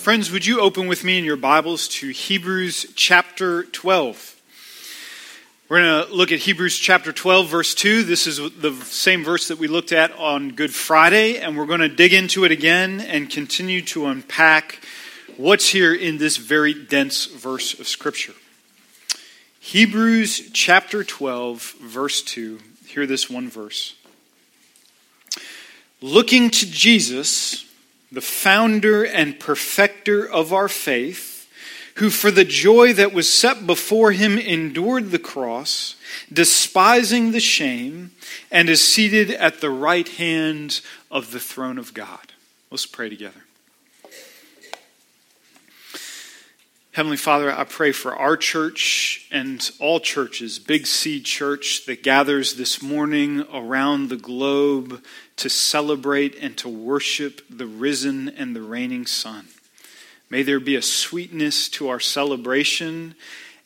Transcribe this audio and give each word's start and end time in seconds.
Friends, 0.00 0.32
would 0.32 0.46
you 0.46 0.62
open 0.62 0.86
with 0.86 1.04
me 1.04 1.18
in 1.18 1.26
your 1.26 1.36
Bibles 1.36 1.86
to 1.88 2.08
Hebrews 2.08 2.86
chapter 2.96 3.64
12? 3.64 4.40
We're 5.68 5.82
going 5.82 6.06
to 6.06 6.14
look 6.14 6.32
at 6.32 6.38
Hebrews 6.38 6.78
chapter 6.78 7.12
12, 7.12 7.48
verse 7.48 7.74
2. 7.74 8.04
This 8.04 8.26
is 8.26 8.38
the 8.38 8.72
same 8.86 9.22
verse 9.22 9.48
that 9.48 9.58
we 9.58 9.68
looked 9.68 9.92
at 9.92 10.10
on 10.16 10.52
Good 10.52 10.72
Friday, 10.72 11.36
and 11.36 11.54
we're 11.54 11.66
going 11.66 11.80
to 11.80 11.88
dig 11.90 12.14
into 12.14 12.44
it 12.44 12.50
again 12.50 13.02
and 13.02 13.28
continue 13.28 13.82
to 13.82 14.06
unpack 14.06 14.82
what's 15.36 15.68
here 15.68 15.94
in 15.94 16.16
this 16.16 16.38
very 16.38 16.72
dense 16.72 17.26
verse 17.26 17.78
of 17.78 17.86
Scripture. 17.86 18.32
Hebrews 19.60 20.50
chapter 20.54 21.04
12, 21.04 21.74
verse 21.82 22.22
2. 22.22 22.58
Hear 22.86 23.04
this 23.04 23.28
one 23.28 23.50
verse. 23.50 23.96
Looking 26.00 26.48
to 26.48 26.70
Jesus, 26.70 27.69
the 28.12 28.20
founder 28.20 29.04
and 29.04 29.38
perfecter 29.38 30.28
of 30.28 30.52
our 30.52 30.68
faith, 30.68 31.48
who 31.96 32.10
for 32.10 32.30
the 32.30 32.44
joy 32.44 32.92
that 32.94 33.12
was 33.12 33.30
set 33.30 33.66
before 33.66 34.12
him 34.12 34.38
endured 34.38 35.10
the 35.10 35.18
cross, 35.18 35.96
despising 36.32 37.32
the 37.32 37.40
shame, 37.40 38.12
and 38.50 38.68
is 38.68 38.86
seated 38.86 39.30
at 39.30 39.60
the 39.60 39.70
right 39.70 40.08
hand 40.08 40.80
of 41.10 41.30
the 41.30 41.40
throne 41.40 41.78
of 41.78 41.92
God. 41.94 42.32
Let's 42.70 42.86
pray 42.86 43.08
together. 43.08 43.42
Heavenly 46.92 47.16
Father, 47.16 47.52
I 47.52 47.62
pray 47.64 47.92
for 47.92 48.16
our 48.16 48.36
church 48.36 49.28
and 49.30 49.70
all 49.78 50.00
churches, 50.00 50.58
Big 50.58 50.88
C 50.88 51.20
Church, 51.20 51.86
that 51.86 52.02
gathers 52.02 52.54
this 52.54 52.82
morning 52.82 53.44
around 53.52 54.08
the 54.08 54.16
globe 54.16 55.04
to 55.40 55.50
celebrate 55.50 56.36
and 56.36 56.56
to 56.58 56.68
worship 56.68 57.42
the 57.50 57.66
risen 57.66 58.28
and 58.28 58.54
the 58.54 58.62
reigning 58.62 59.06
Son. 59.06 59.46
May 60.28 60.42
there 60.42 60.60
be 60.60 60.76
a 60.76 60.82
sweetness 60.82 61.68
to 61.70 61.88
our 61.88 62.00
celebration, 62.00 63.14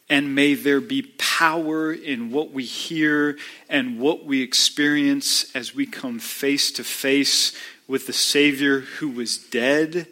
and 0.08 0.34
may 0.34 0.54
there 0.54 0.80
be 0.80 1.02
power 1.18 1.92
in 1.92 2.30
what 2.30 2.52
we 2.52 2.64
hear 2.64 3.36
and 3.68 3.98
what 3.98 4.24
we 4.24 4.42
experience 4.42 5.54
as 5.54 5.74
we 5.74 5.86
come 5.86 6.18
face 6.18 6.70
to 6.72 6.84
face 6.84 7.52
with 7.86 8.06
the 8.06 8.12
Savior 8.12 8.80
who 8.80 9.10
was 9.10 9.36
dead 9.36 10.06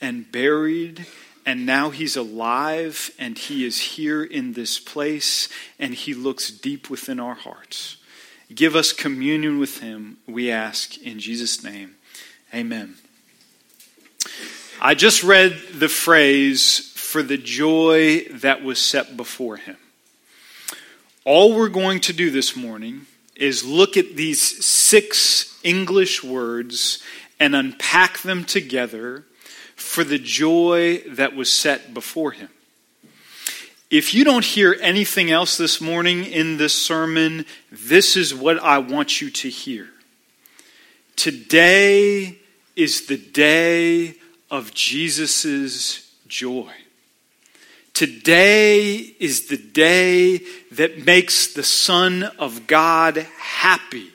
and 0.00 0.30
buried 0.30 1.06
and 1.46 1.64
now 1.64 1.90
he's 1.90 2.16
alive 2.16 3.12
and 3.20 3.38
he 3.38 3.64
is 3.64 3.78
here 3.78 4.24
in 4.24 4.54
this 4.54 4.80
place 4.80 5.48
and 5.78 5.94
he 5.94 6.12
looks 6.12 6.50
deep 6.50 6.90
within 6.90 7.20
our 7.20 7.34
hearts. 7.34 7.98
Give 8.54 8.76
us 8.76 8.92
communion 8.92 9.58
with 9.58 9.80
him, 9.80 10.18
we 10.26 10.50
ask 10.50 10.98
in 10.98 11.18
Jesus' 11.18 11.64
name. 11.64 11.96
Amen. 12.54 12.94
I 14.80 14.94
just 14.94 15.22
read 15.22 15.58
the 15.74 15.88
phrase, 15.88 16.92
for 17.16 17.22
the 17.22 17.38
joy 17.38 18.24
that 18.30 18.62
was 18.62 18.78
set 18.78 19.16
before 19.16 19.56
him. 19.56 19.76
All 21.24 21.54
we're 21.54 21.68
going 21.68 22.00
to 22.00 22.12
do 22.12 22.30
this 22.30 22.54
morning 22.54 23.06
is 23.34 23.64
look 23.64 23.96
at 23.96 24.16
these 24.16 24.42
six 24.64 25.58
English 25.62 26.22
words 26.22 27.02
and 27.40 27.54
unpack 27.54 28.18
them 28.18 28.44
together 28.44 29.24
for 29.76 30.04
the 30.04 30.18
joy 30.18 30.98
that 31.06 31.34
was 31.34 31.50
set 31.50 31.94
before 31.94 32.32
him. 32.32 32.48
If 33.90 34.14
you 34.14 34.24
don't 34.24 34.44
hear 34.44 34.76
anything 34.80 35.30
else 35.30 35.56
this 35.56 35.80
morning 35.80 36.24
in 36.24 36.56
this 36.56 36.74
sermon, 36.74 37.46
this 37.70 38.16
is 38.16 38.34
what 38.34 38.58
I 38.58 38.78
want 38.78 39.20
you 39.20 39.30
to 39.30 39.48
hear. 39.48 39.88
Today 41.14 42.36
is 42.74 43.06
the 43.06 43.16
day 43.16 44.16
of 44.50 44.74
Jesus' 44.74 46.10
joy. 46.26 46.72
Today 47.94 48.96
is 49.20 49.46
the 49.46 49.56
day 49.56 50.40
that 50.72 51.06
makes 51.06 51.54
the 51.54 51.62
Son 51.62 52.24
of 52.40 52.66
God 52.66 53.18
happy. 53.38 54.10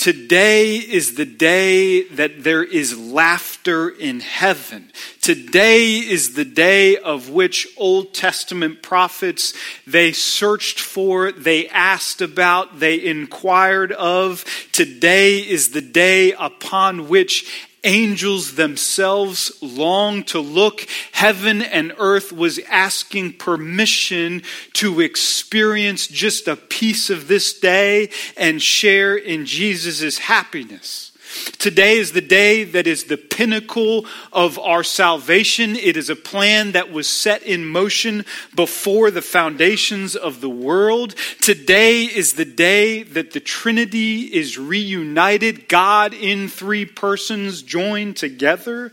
Today 0.00 0.76
is 0.76 1.16
the 1.16 1.26
day 1.26 2.04
that 2.04 2.42
there 2.42 2.64
is 2.64 2.98
laughter 2.98 3.90
in 3.90 4.20
heaven. 4.20 4.90
Today 5.20 5.96
is 5.96 6.32
the 6.32 6.46
day 6.46 6.96
of 6.96 7.28
which 7.28 7.68
Old 7.76 8.14
Testament 8.14 8.82
prophets 8.82 9.52
they 9.86 10.12
searched 10.12 10.80
for, 10.80 11.32
they 11.32 11.68
asked 11.68 12.22
about, 12.22 12.80
they 12.80 13.04
inquired 13.04 13.92
of. 13.92 14.46
Today 14.72 15.36
is 15.36 15.72
the 15.72 15.82
day 15.82 16.32
upon 16.32 17.10
which 17.10 17.68
angels 17.84 18.54
themselves 18.54 19.52
long 19.62 20.24
to 20.24 20.40
look. 20.40 20.86
Heaven 21.12 21.62
and 21.62 21.92
earth 21.98 22.32
was 22.32 22.58
asking 22.68 23.34
permission 23.34 24.42
to 24.74 25.00
experience 25.00 26.06
just 26.06 26.48
a 26.48 26.56
piece 26.56 27.10
of 27.10 27.28
this 27.28 27.58
day 27.58 28.10
and 28.36 28.60
share 28.60 29.16
in 29.16 29.46
Jesus' 29.46 30.18
happiness. 30.18 31.09
Today 31.58 31.98
is 31.98 32.12
the 32.12 32.20
day 32.20 32.64
that 32.64 32.86
is 32.86 33.04
the 33.04 33.16
pinnacle 33.16 34.06
of 34.32 34.58
our 34.58 34.82
salvation. 34.82 35.76
It 35.76 35.96
is 35.96 36.10
a 36.10 36.16
plan 36.16 36.72
that 36.72 36.90
was 36.90 37.08
set 37.08 37.42
in 37.42 37.66
motion 37.66 38.24
before 38.54 39.10
the 39.10 39.22
foundations 39.22 40.16
of 40.16 40.40
the 40.40 40.50
world. 40.50 41.14
Today 41.40 42.04
is 42.04 42.34
the 42.34 42.44
day 42.44 43.02
that 43.02 43.32
the 43.32 43.40
Trinity 43.40 44.22
is 44.22 44.58
reunited, 44.58 45.68
God 45.68 46.14
in 46.14 46.48
three 46.48 46.84
persons 46.84 47.62
joined 47.62 48.16
together. 48.16 48.92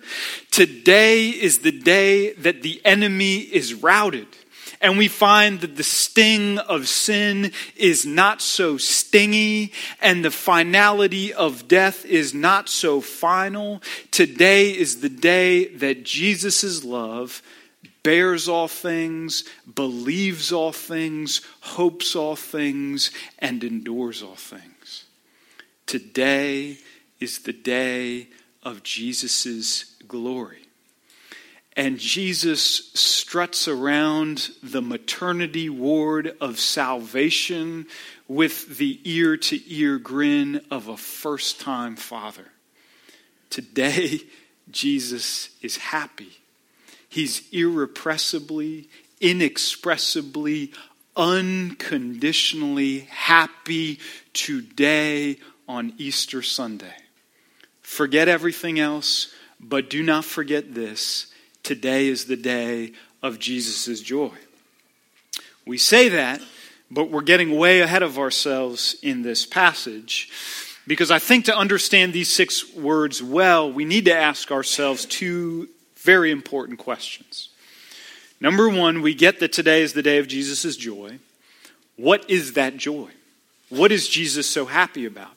Today 0.51 1.29
is 1.29 1.59
the 1.59 1.71
day 1.71 2.33
that 2.33 2.61
the 2.61 2.81
enemy 2.85 3.37
is 3.37 3.73
routed 3.73 4.27
and 4.81 4.97
we 4.97 5.07
find 5.07 5.61
that 5.61 5.75
the 5.75 5.83
sting 5.83 6.57
of 6.59 6.87
sin 6.87 7.51
is 7.75 8.05
not 8.05 8.41
so 8.41 8.77
stingy 8.77 9.73
and 10.01 10.23
the 10.23 10.31
finality 10.31 11.33
of 11.33 11.67
death 11.67 12.05
is 12.05 12.33
not 12.33 12.69
so 12.69 13.01
final. 13.01 13.81
Today 14.11 14.69
is 14.69 15.01
the 15.01 15.09
day 15.09 15.67
that 15.67 16.03
Jesus' 16.03 16.83
love 16.83 17.41
bears 18.03 18.47
all 18.47 18.67
things, 18.67 19.43
believes 19.75 20.53
all 20.53 20.71
things, 20.71 21.41
hopes 21.59 22.15
all 22.15 22.35
things, 22.35 23.11
and 23.39 23.63
endures 23.63 24.23
all 24.23 24.35
things. 24.35 25.05
Today 25.85 26.77
is 27.19 27.39
the 27.39 27.53
day 27.53 28.27
of 28.63 28.83
Jesus' 28.83 29.95
glory. 30.07 30.66
And 31.77 31.99
Jesus 31.99 32.91
struts 32.95 33.67
around 33.67 34.49
the 34.63 34.81
maternity 34.81 35.69
ward 35.69 36.35
of 36.41 36.59
salvation 36.59 37.85
with 38.27 38.79
the 38.79 38.99
ear 39.03 39.37
to 39.37 39.61
ear 39.71 39.99
grin 39.99 40.65
of 40.71 40.87
a 40.87 40.97
first 40.97 41.61
time 41.61 41.95
father. 41.95 42.45
Today, 43.51 44.21
Jesus 44.71 45.51
is 45.61 45.77
happy. 45.77 46.39
He's 47.07 47.47
irrepressibly, 47.51 48.89
inexpressibly, 49.21 50.71
unconditionally 51.15 53.01
happy 53.11 53.99
today 54.33 55.37
on 55.67 55.93
Easter 55.99 56.41
Sunday. 56.41 56.95
Forget 57.83 58.27
everything 58.27 58.79
else, 58.79 59.31
but 59.59 59.91
do 59.91 60.01
not 60.01 60.25
forget 60.25 60.73
this 60.73 61.27
Today 61.67 62.07
is 62.07 62.23
the 62.23 62.37
day 62.37 62.93
of 63.21 63.39
Jesus' 63.39 63.99
joy. 63.99 64.31
We 65.65 65.77
say 65.77 66.07
that, 66.07 66.39
but 66.89 67.11
we're 67.11 67.23
getting 67.23 67.57
way 67.57 67.81
ahead 67.81 68.03
of 68.03 68.17
ourselves 68.17 68.95
in 69.03 69.21
this 69.21 69.45
passage 69.45 70.31
because 70.87 71.11
I 71.11 71.19
think 71.19 71.43
to 71.43 71.57
understand 71.57 72.13
these 72.13 72.31
six 72.31 72.73
words 72.73 73.21
well, 73.21 73.69
we 73.69 73.83
need 73.83 74.05
to 74.05 74.15
ask 74.15 74.49
ourselves 74.49 75.03
two 75.03 75.67
very 75.97 76.31
important 76.31 76.79
questions. 76.79 77.49
Number 78.39 78.69
one, 78.69 79.01
we 79.01 79.13
get 79.13 79.41
that 79.41 79.51
today 79.51 79.81
is 79.81 79.91
the 79.91 80.01
day 80.01 80.19
of 80.19 80.29
Jesus' 80.29 80.77
joy. 80.77 81.19
What 81.97 82.29
is 82.29 82.53
that 82.53 82.77
joy? 82.77 83.09
What 83.67 83.91
is 83.91 84.07
Jesus 84.07 84.49
so 84.49 84.67
happy 84.67 85.05
about? 85.05 85.36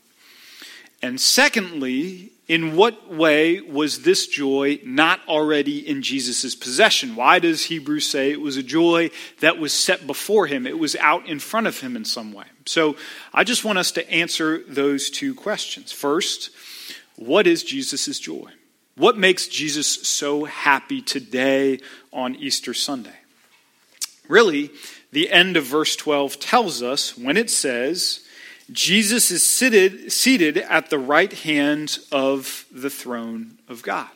And 1.02 1.20
secondly, 1.20 2.32
in 2.46 2.74
what 2.74 3.12
way 3.14 3.60
was 3.60 4.02
this 4.02 4.26
joy 4.26 4.80
not 4.84 5.20
already 5.28 5.86
in 5.86 6.02
Jesus' 6.02 6.54
possession? 6.54 7.14
Why 7.14 7.38
does 7.38 7.66
Hebrews 7.66 8.08
say 8.08 8.32
it 8.32 8.40
was 8.40 8.56
a 8.56 8.62
joy 8.62 9.10
that 9.38 9.58
was 9.58 9.72
set 9.72 10.06
before 10.06 10.46
him? 10.46 10.66
It 10.66 10.78
was 10.78 10.96
out 10.96 11.28
in 11.28 11.38
front 11.38 11.68
of 11.68 11.78
him 11.78 11.96
in 11.96 12.04
some 12.04 12.32
way. 12.32 12.46
So 12.66 12.96
I 13.32 13.44
just 13.44 13.64
want 13.64 13.78
us 13.78 13.92
to 13.92 14.10
answer 14.10 14.64
those 14.68 15.10
two 15.10 15.34
questions. 15.34 15.92
First, 15.92 16.50
what 17.14 17.46
is 17.46 17.62
Jesus' 17.62 18.18
joy? 18.18 18.50
What 18.96 19.16
makes 19.16 19.46
Jesus 19.46 19.86
so 19.86 20.44
happy 20.44 21.00
today 21.00 21.78
on 22.12 22.34
Easter 22.34 22.74
Sunday? 22.74 23.16
Really, 24.28 24.70
the 25.12 25.30
end 25.30 25.56
of 25.56 25.64
verse 25.64 25.96
12 25.96 26.40
tells 26.40 26.82
us 26.82 27.16
when 27.16 27.36
it 27.36 27.48
says, 27.48 28.24
Jesus 28.72 29.30
is 29.30 29.44
seated, 29.44 30.12
seated 30.12 30.58
at 30.58 30.90
the 30.90 30.98
right 30.98 31.32
hand 31.32 31.98
of 32.12 32.66
the 32.70 32.90
throne 32.90 33.58
of 33.68 33.82
God. 33.82 34.08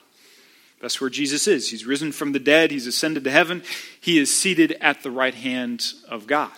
That's 0.80 1.00
where 1.00 1.10
Jesus 1.10 1.48
is. 1.48 1.70
He's 1.70 1.86
risen 1.86 2.12
from 2.12 2.32
the 2.32 2.38
dead, 2.38 2.70
he's 2.70 2.86
ascended 2.86 3.24
to 3.24 3.30
heaven, 3.30 3.62
he 4.00 4.18
is 4.18 4.34
seated 4.34 4.76
at 4.80 5.02
the 5.02 5.10
right 5.10 5.34
hand 5.34 5.92
of 6.08 6.26
God. 6.26 6.52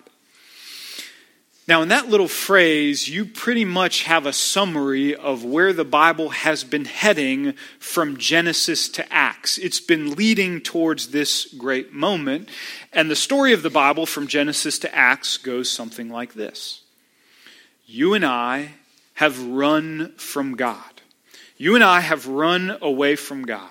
Now, 1.69 1.83
in 1.83 1.89
that 1.89 2.09
little 2.09 2.29
phrase, 2.29 3.09
you 3.09 3.25
pretty 3.25 3.65
much 3.65 4.05
have 4.05 4.25
a 4.25 4.33
summary 4.33 5.17
of 5.17 5.45
where 5.45 5.73
the 5.73 5.85
Bible 5.85 6.29
has 6.29 6.63
been 6.63 6.85
heading 6.85 7.55
from 7.81 8.19
Genesis 8.19 8.89
to 8.91 9.13
Acts. 9.13 9.59
It's 9.59 9.81
been 9.81 10.15
leading 10.15 10.61
towards 10.61 11.09
this 11.09 11.53
great 11.55 11.93
moment. 11.93 12.51
And 12.93 13.11
the 13.11 13.17
story 13.17 13.53
of 13.53 13.65
the 13.65 13.71
Bible 13.71 14.07
from 14.07 14.29
Genesis 14.29 14.79
to 14.81 14.95
Acts 14.95 15.39
goes 15.39 15.69
something 15.69 16.09
like 16.09 16.35
this 16.35 16.83
You 17.87 18.15
and 18.15 18.25
I 18.25 18.73
have 19.15 19.43
run 19.43 20.13
from 20.17 20.57
God. 20.57 20.83
You 21.57 21.75
and 21.75 21.85
I 21.85 22.01
have 22.01 22.27
run 22.27 22.77
away 22.83 23.17
from 23.17 23.45
God. 23.45 23.71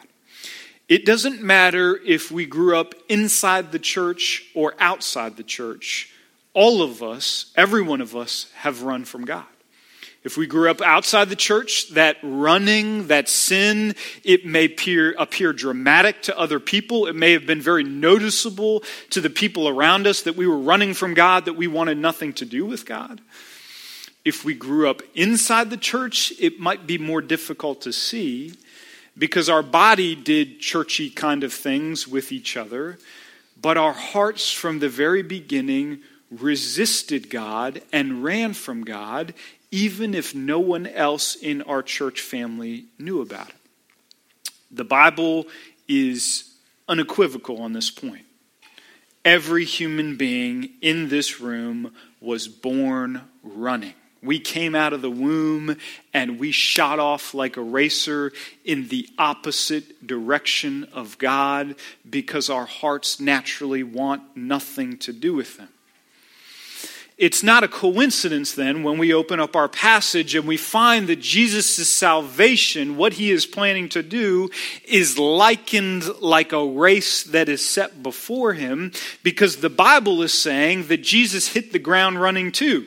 It 0.88 1.06
doesn't 1.06 1.42
matter 1.42 2.00
if 2.06 2.32
we 2.32 2.46
grew 2.46 2.78
up 2.78 2.94
inside 3.10 3.72
the 3.72 3.80
church 3.80 4.46
or 4.56 4.74
outside 4.80 5.38
the 5.38 5.44
church 5.44 6.12
all 6.56 6.82
of 6.82 7.04
us, 7.04 7.52
every 7.56 7.82
one 7.82 8.02
of 8.02 8.16
us, 8.16 8.50
have 8.56 8.82
run 8.82 9.04
from 9.04 9.26
God. 9.26 9.46
If 10.24 10.38
we 10.38 10.48
grew 10.48 10.72
up 10.72 10.82
outside 10.82 11.30
the 11.30 11.36
church, 11.36 11.90
that 11.90 12.18
running, 12.24 13.08
that 13.08 13.30
sin, 13.30 13.94
it 14.24 14.44
may 14.44 14.66
appear, 14.66 15.14
appear, 15.20 15.54
dramatic 15.54 16.24
to 16.24 16.40
other 16.40 16.60
people. 16.60 17.06
It 17.06 17.16
may 17.16 17.34
have 17.34 17.46
been 17.46 17.62
very 17.62 17.84
noticeable 17.84 18.84
to 19.12 19.22
the 19.22 19.30
people 19.30 19.68
around 19.68 20.08
us 20.08 20.24
that 20.24 20.36
we 20.36 20.48
were 20.48 20.58
running 20.58 20.96
from 20.96 21.14
God, 21.14 21.46
that 21.46 21.54
we 21.54 21.68
wanted 21.68 22.00
nothing 22.00 22.34
to 22.34 22.46
do 22.46 22.66
with 22.66 22.88
God. 22.88 23.22
If 24.26 24.44
we 24.44 24.56
grew 24.56 24.90
up 24.90 25.04
inside 25.14 25.70
the 25.70 25.78
church, 25.78 26.34
it 26.40 26.60
might 26.60 26.88
be 26.88 26.98
more 26.98 27.22
difficult 27.22 27.82
to 27.82 27.94
see 27.94 28.56
because 29.18 29.50
our 29.50 29.64
body 29.64 30.16
did 30.16 30.60
churchy 30.60 31.12
kind 31.12 31.44
of 31.44 31.54
things 31.54 32.08
with 32.08 32.32
each 32.32 32.58
other, 32.58 32.98
but 33.62 33.78
our 33.78 33.94
hearts 33.94 34.52
from 34.52 34.80
the 34.80 34.90
very 34.90 35.22
beginning 35.22 36.00
resisted 36.32 37.30
God 37.30 37.82
and 37.94 38.24
ran 38.24 38.54
from 38.54 38.84
God, 38.84 39.36
even 39.72 40.14
if 40.16 40.34
no 40.34 40.60
one 40.60 40.88
else 40.88 41.36
in 41.36 41.62
our 41.62 41.84
church 41.84 42.20
family 42.22 42.86
knew 42.98 43.22
about 43.22 43.50
it. 43.50 43.56
The 44.72 44.84
Bible 44.84 45.46
is 45.88 46.52
unequivocal 46.90 47.62
on 47.62 47.74
this 47.74 47.92
point. 47.92 48.26
Every 49.24 49.66
human 49.66 50.18
being 50.18 50.72
in 50.82 51.10
this 51.10 51.40
room 51.40 51.94
was 52.20 52.48
born 52.48 53.22
running. 53.44 53.94
We 54.26 54.40
came 54.40 54.76
out 54.76 54.94
of 54.94 55.02
the 55.02 55.12
womb 55.12 55.78
and 56.14 56.40
we 56.40 56.52
shot 56.52 57.00
off 57.00 57.34
like 57.34 57.58
a 57.58 57.62
racer 57.62 58.32
in 58.64 58.88
the 58.88 59.08
opposite 59.18 60.06
direction 60.06 60.86
of 60.94 61.18
God 61.18 61.76
because 62.10 62.50
our 62.50 62.66
hearts 62.66 63.20
naturally 63.20 63.84
want 63.84 64.36
nothing 64.36 64.98
to 65.00 65.14
do 65.14 65.34
with 65.34 65.58
them. 65.58 65.70
It's 67.18 67.44
not 67.44 67.64
a 67.64 67.70
coincidence 67.70 68.54
then 68.54 68.84
when 68.84 68.98
we 68.98 69.14
open 69.14 69.40
up 69.40 69.56
our 69.56 69.70
passage 69.70 70.36
and 70.36 70.46
we 70.46 70.58
find 70.58 71.08
that 71.08 71.22
Jesus' 71.22 71.90
salvation, 71.90 72.98
what 72.98 73.14
he 73.14 73.32
is 73.32 73.46
planning 73.46 73.88
to 73.90 74.04
do, 74.04 74.50
is 74.84 75.18
likened 75.18 76.04
like 76.20 76.52
a 76.52 76.66
race 76.66 77.24
that 77.24 77.48
is 77.48 77.64
set 77.64 78.04
before 78.04 78.52
him 78.52 78.92
because 79.24 79.58
the 79.58 79.70
Bible 79.70 80.22
is 80.24 80.34
saying 80.34 80.88
that 80.88 81.04
Jesus 81.04 81.48
hit 81.48 81.72
the 81.72 81.80
ground 81.80 82.20
running 82.20 82.52
too. 82.52 82.86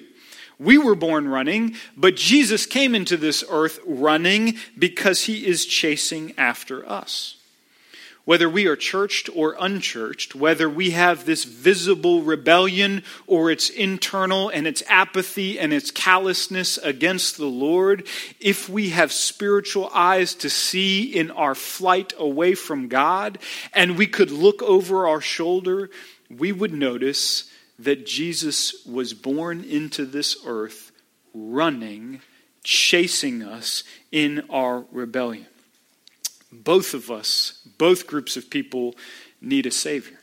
We 0.59 0.77
were 0.77 0.97
born 0.97 1.29
running, 1.29 1.77
but 1.97 2.17
Jesus 2.17 2.67
came 2.67 2.95
into 2.95 3.17
this 3.17 3.45
earth 3.49 3.79
running 3.87 4.57
because 4.77 5.25
he 5.25 5.47
is 5.47 5.65
chasing 5.65 6.35
after 6.37 6.89
us. 6.89 7.37
Whether 8.25 8.51
we 8.51 8.67
are 8.67 8.77
churched 8.77 9.31
or 9.35 9.57
unchurched, 9.59 10.35
whether 10.35 10.69
we 10.69 10.91
have 10.91 11.25
this 11.25 11.45
visible 11.45 12.23
rebellion 12.23 13.03
or 13.27 13.51
it's 13.51 13.71
internal 13.71 14.51
and 14.51 14.67
it's 14.67 14.83
apathy 14.87 15.59
and 15.59 15.73
it's 15.73 15.91
callousness 15.91 16.77
against 16.77 17.39
the 17.39 17.47
Lord, 17.47 18.07
if 18.39 18.69
we 18.69 18.91
have 18.91 19.13
spiritual 19.13 19.91
eyes 19.95 20.35
to 20.35 20.51
see 20.51 21.05
in 21.05 21.31
our 21.31 21.55
flight 21.55 22.13
away 22.19 22.55
from 22.55 22.89
God 22.89 23.39
and 23.73 23.97
we 23.97 24.07
could 24.07 24.31
look 24.31 24.63
over 24.63 25.09
our 25.09 25.23
shoulder, 25.23 25.89
we 26.29 26.53
would 26.53 26.75
notice 26.75 27.48
that 27.79 28.07
Jesus 28.07 28.85
was 28.85 29.15
born 29.15 29.63
into 29.63 30.05
this 30.05 30.37
earth 30.45 30.93
running, 31.33 32.21
chasing 32.65 33.43
us 33.43 33.85
in 34.11 34.43
our 34.51 34.85
rebellion. 34.91 35.47
Both 36.51 36.95
of 36.95 37.11
us, 37.11 37.61
both 37.79 38.07
groups 38.07 38.37
of 38.37 38.51
people, 38.51 38.95
need 39.41 39.67
a 39.67 39.71
Savior. 39.71 40.19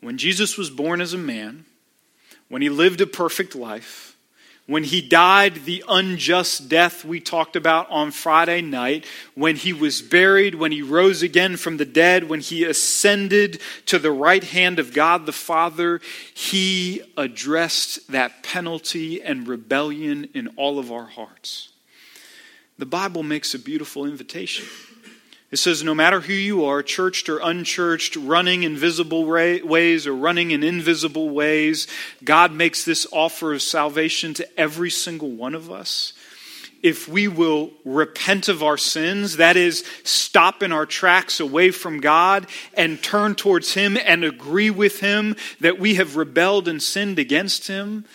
When 0.00 0.18
Jesus 0.18 0.58
was 0.58 0.70
born 0.70 1.00
as 1.00 1.14
a 1.14 1.18
man, 1.18 1.64
when 2.48 2.62
he 2.62 2.68
lived 2.68 3.00
a 3.00 3.06
perfect 3.06 3.54
life, 3.54 4.11
when 4.66 4.84
he 4.84 5.00
died 5.00 5.64
the 5.64 5.84
unjust 5.88 6.68
death 6.68 7.04
we 7.04 7.20
talked 7.20 7.56
about 7.56 7.90
on 7.90 8.10
Friday 8.10 8.62
night, 8.62 9.04
when 9.34 9.56
he 9.56 9.72
was 9.72 10.00
buried, 10.00 10.54
when 10.54 10.72
he 10.72 10.82
rose 10.82 11.22
again 11.22 11.56
from 11.56 11.76
the 11.76 11.84
dead, 11.84 12.28
when 12.28 12.40
he 12.40 12.64
ascended 12.64 13.60
to 13.86 13.98
the 13.98 14.12
right 14.12 14.44
hand 14.44 14.78
of 14.78 14.92
God 14.92 15.26
the 15.26 15.32
Father, 15.32 16.00
he 16.32 17.02
addressed 17.16 18.10
that 18.10 18.42
penalty 18.42 19.22
and 19.22 19.48
rebellion 19.48 20.28
in 20.34 20.48
all 20.56 20.78
of 20.78 20.92
our 20.92 21.06
hearts 21.06 21.72
the 22.82 22.86
Bible 22.86 23.22
makes 23.22 23.54
a 23.54 23.60
beautiful 23.60 24.06
invitation. 24.06 24.66
It 25.52 25.58
says, 25.58 25.84
no 25.84 25.94
matter 25.94 26.20
who 26.20 26.32
you 26.32 26.64
are, 26.64 26.82
churched 26.82 27.28
or 27.28 27.38
unchurched, 27.38 28.16
running 28.16 28.62
in 28.62 28.74
visible 28.74 29.26
ways 29.26 30.06
or 30.06 30.14
running 30.14 30.50
in 30.50 30.62
invisible 30.62 31.28
ways, 31.28 31.86
God 32.24 32.52
makes 32.52 32.86
this 32.86 33.06
offer 33.12 33.52
of 33.52 33.60
salvation 33.60 34.32
to 34.34 34.58
every 34.58 34.88
single 34.88 35.30
one 35.30 35.54
of 35.54 35.70
us. 35.70 36.14
If 36.82 37.06
we 37.06 37.28
will 37.28 37.70
repent 37.84 38.48
of 38.48 38.62
our 38.62 38.78
sins, 38.78 39.36
that 39.36 39.58
is, 39.58 39.84
stop 40.04 40.62
in 40.62 40.72
our 40.72 40.86
tracks 40.86 41.38
away 41.38 41.70
from 41.70 42.00
God 42.00 42.46
and 42.72 43.02
turn 43.02 43.34
towards 43.34 43.74
Him 43.74 43.98
and 44.02 44.24
agree 44.24 44.70
with 44.70 45.00
Him 45.00 45.36
that 45.60 45.78
we 45.78 45.96
have 45.96 46.16
rebelled 46.16 46.66
and 46.66 46.82
sinned 46.82 47.18
against 47.18 47.68
Him, 47.68 48.06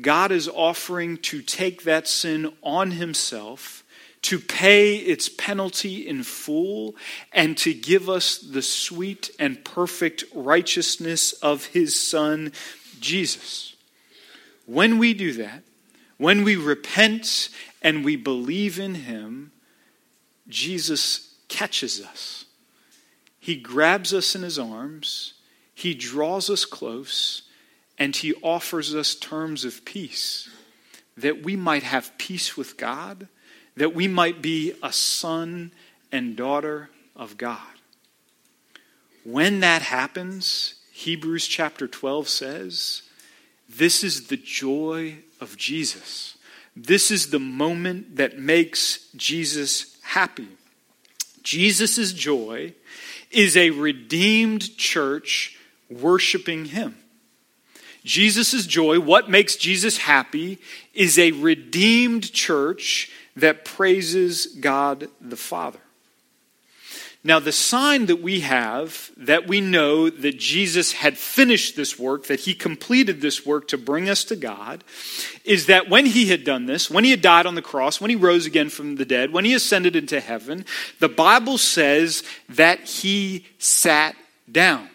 God 0.00 0.32
is 0.32 0.48
offering 0.48 1.18
to 1.18 1.42
take 1.42 1.84
that 1.84 2.08
sin 2.08 2.54
on 2.62 2.92
Himself 2.92 3.79
to 4.22 4.38
pay 4.38 4.96
its 4.96 5.28
penalty 5.28 6.06
in 6.06 6.22
full, 6.22 6.94
and 7.32 7.56
to 7.58 7.72
give 7.72 8.08
us 8.08 8.38
the 8.38 8.62
sweet 8.62 9.30
and 9.38 9.64
perfect 9.64 10.24
righteousness 10.34 11.32
of 11.34 11.66
his 11.66 11.98
Son, 11.98 12.52
Jesus. 13.00 13.74
When 14.66 14.98
we 14.98 15.14
do 15.14 15.32
that, 15.34 15.62
when 16.18 16.44
we 16.44 16.56
repent 16.56 17.48
and 17.80 18.04
we 18.04 18.16
believe 18.16 18.78
in 18.78 18.94
him, 18.94 19.52
Jesus 20.48 21.34
catches 21.48 22.00
us. 22.00 22.44
He 23.38 23.56
grabs 23.56 24.12
us 24.12 24.34
in 24.34 24.42
his 24.42 24.58
arms, 24.58 25.32
he 25.74 25.94
draws 25.94 26.50
us 26.50 26.66
close, 26.66 27.42
and 27.98 28.14
he 28.14 28.34
offers 28.42 28.94
us 28.94 29.14
terms 29.14 29.64
of 29.64 29.84
peace 29.86 30.48
that 31.16 31.42
we 31.42 31.56
might 31.56 31.82
have 31.82 32.16
peace 32.18 32.56
with 32.56 32.76
God 32.76 33.28
that 33.80 33.94
we 33.94 34.06
might 34.06 34.42
be 34.42 34.74
a 34.82 34.92
son 34.92 35.72
and 36.12 36.36
daughter 36.36 36.90
of 37.16 37.38
God. 37.38 37.56
When 39.24 39.60
that 39.60 39.80
happens, 39.80 40.74
Hebrews 40.92 41.46
chapter 41.46 41.88
12 41.88 42.28
says, 42.28 43.02
this 43.70 44.04
is 44.04 44.26
the 44.26 44.36
joy 44.36 45.20
of 45.40 45.56
Jesus. 45.56 46.36
This 46.76 47.10
is 47.10 47.30
the 47.30 47.38
moment 47.38 48.16
that 48.16 48.38
makes 48.38 49.08
Jesus 49.16 49.96
happy. 50.02 50.48
Jesus' 51.42 52.12
joy 52.12 52.74
is 53.30 53.56
a 53.56 53.70
redeemed 53.70 54.76
church 54.76 55.56
worshiping 55.88 56.66
him. 56.66 56.96
Jesus' 58.04 58.66
joy, 58.66 59.00
what 59.00 59.30
makes 59.30 59.56
Jesus 59.56 59.96
happy, 59.96 60.58
is 60.92 61.18
a 61.18 61.32
redeemed 61.32 62.30
church 62.34 63.10
that 63.40 63.64
praises 63.64 64.46
God 64.46 65.08
the 65.20 65.36
Father. 65.36 65.80
Now, 67.22 67.38
the 67.38 67.52
sign 67.52 68.06
that 68.06 68.22
we 68.22 68.40
have 68.40 69.10
that 69.18 69.46
we 69.46 69.60
know 69.60 70.08
that 70.08 70.38
Jesus 70.38 70.92
had 70.92 71.18
finished 71.18 71.76
this 71.76 71.98
work, 71.98 72.26
that 72.28 72.40
he 72.40 72.54
completed 72.54 73.20
this 73.20 73.44
work 73.44 73.68
to 73.68 73.76
bring 73.76 74.08
us 74.08 74.24
to 74.24 74.36
God, 74.36 74.82
is 75.44 75.66
that 75.66 75.90
when 75.90 76.06
he 76.06 76.26
had 76.26 76.44
done 76.44 76.64
this, 76.64 76.90
when 76.90 77.04
he 77.04 77.10
had 77.10 77.20
died 77.20 77.44
on 77.44 77.56
the 77.56 77.62
cross, 77.62 78.00
when 78.00 78.08
he 78.08 78.16
rose 78.16 78.46
again 78.46 78.70
from 78.70 78.96
the 78.96 79.04
dead, 79.04 79.34
when 79.34 79.44
he 79.44 79.52
ascended 79.52 79.96
into 79.96 80.18
heaven, 80.18 80.64
the 80.98 81.10
Bible 81.10 81.58
says 81.58 82.22
that 82.48 82.80
he 82.80 83.44
sat 83.58 84.16
down. 84.50 84.88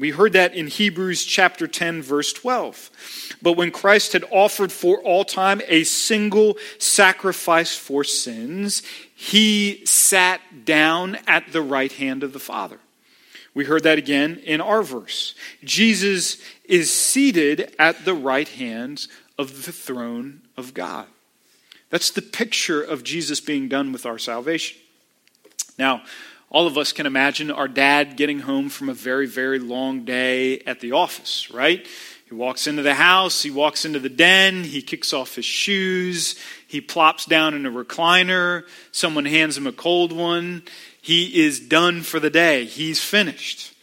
We 0.00 0.10
heard 0.10 0.32
that 0.32 0.54
in 0.54 0.66
Hebrews 0.66 1.26
chapter 1.26 1.66
10, 1.66 2.00
verse 2.00 2.32
12. 2.32 3.36
But 3.42 3.52
when 3.52 3.70
Christ 3.70 4.14
had 4.14 4.24
offered 4.30 4.72
for 4.72 4.96
all 5.02 5.26
time 5.26 5.60
a 5.68 5.84
single 5.84 6.56
sacrifice 6.78 7.76
for 7.76 8.02
sins, 8.02 8.82
he 9.14 9.84
sat 9.84 10.40
down 10.64 11.18
at 11.26 11.52
the 11.52 11.60
right 11.60 11.92
hand 11.92 12.22
of 12.22 12.32
the 12.32 12.38
Father. 12.38 12.78
We 13.52 13.66
heard 13.66 13.82
that 13.82 13.98
again 13.98 14.40
in 14.42 14.62
our 14.62 14.82
verse. 14.82 15.34
Jesus 15.64 16.40
is 16.64 16.90
seated 16.90 17.74
at 17.78 18.06
the 18.06 18.14
right 18.14 18.48
hand 18.48 19.06
of 19.36 19.66
the 19.66 19.72
throne 19.72 20.40
of 20.56 20.72
God. 20.72 21.08
That's 21.90 22.10
the 22.10 22.22
picture 22.22 22.80
of 22.80 23.04
Jesus 23.04 23.40
being 23.40 23.68
done 23.68 23.92
with 23.92 24.06
our 24.06 24.18
salvation. 24.18 24.78
Now, 25.78 26.02
all 26.50 26.66
of 26.66 26.76
us 26.76 26.92
can 26.92 27.06
imagine 27.06 27.50
our 27.50 27.68
dad 27.68 28.16
getting 28.16 28.40
home 28.40 28.68
from 28.68 28.88
a 28.88 28.94
very, 28.94 29.26
very 29.26 29.60
long 29.60 30.04
day 30.04 30.58
at 30.60 30.80
the 30.80 30.92
office, 30.92 31.50
right? 31.52 31.86
He 32.26 32.34
walks 32.34 32.66
into 32.66 32.82
the 32.82 32.94
house, 32.94 33.42
he 33.42 33.50
walks 33.50 33.84
into 33.84 34.00
the 34.00 34.08
den, 34.08 34.64
he 34.64 34.82
kicks 34.82 35.12
off 35.12 35.36
his 35.36 35.44
shoes, 35.44 36.36
he 36.66 36.80
plops 36.80 37.24
down 37.24 37.54
in 37.54 37.66
a 37.66 37.70
recliner, 37.70 38.64
someone 38.92 39.24
hands 39.24 39.56
him 39.56 39.66
a 39.66 39.72
cold 39.72 40.12
one. 40.12 40.62
He 41.00 41.44
is 41.44 41.60
done 41.60 42.02
for 42.02 42.20
the 42.20 42.30
day, 42.30 42.64
he's 42.64 43.02
finished. 43.02 43.74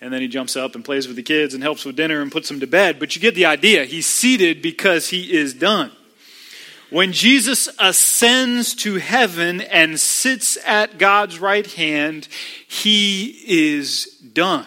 And 0.00 0.12
then 0.12 0.20
he 0.20 0.28
jumps 0.28 0.56
up 0.56 0.74
and 0.74 0.84
plays 0.84 1.06
with 1.06 1.16
the 1.16 1.22
kids 1.22 1.54
and 1.54 1.62
helps 1.62 1.84
with 1.84 1.96
dinner 1.96 2.20
and 2.20 2.30
puts 2.30 2.48
them 2.48 2.60
to 2.60 2.66
bed. 2.66 2.98
But 2.98 3.16
you 3.16 3.22
get 3.22 3.34
the 3.34 3.46
idea. 3.46 3.86
He's 3.86 4.06
seated 4.06 4.60
because 4.60 5.08
he 5.08 5.34
is 5.34 5.54
done. 5.54 5.90
When 6.90 7.12
Jesus 7.12 7.68
ascends 7.80 8.74
to 8.76 8.94
heaven 8.96 9.60
and 9.60 9.98
sits 9.98 10.56
at 10.64 10.98
God's 10.98 11.40
right 11.40 11.66
hand, 11.66 12.28
he 12.68 13.42
is 13.46 14.04
done. 14.32 14.66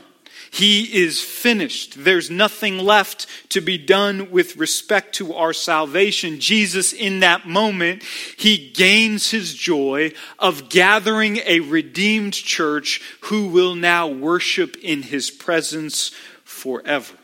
He 0.51 1.03
is 1.03 1.21
finished. 1.21 2.03
There's 2.03 2.29
nothing 2.29 2.79
left 2.79 3.27
to 3.49 3.61
be 3.61 3.77
done 3.77 4.31
with 4.31 4.57
respect 4.57 5.15
to 5.15 5.33
our 5.35 5.53
salvation. 5.53 6.39
Jesus, 6.39 6.91
in 6.91 7.19
that 7.21 7.47
moment, 7.47 8.03
he 8.35 8.71
gains 8.71 9.29
his 9.31 9.53
joy 9.53 10.11
of 10.39 10.67
gathering 10.69 11.37
a 11.45 11.59
redeemed 11.61 12.33
church 12.33 13.01
who 13.21 13.47
will 13.47 13.75
now 13.75 14.07
worship 14.07 14.75
in 14.77 15.03
his 15.03 15.29
presence 15.29 16.09
forever. 16.43 17.15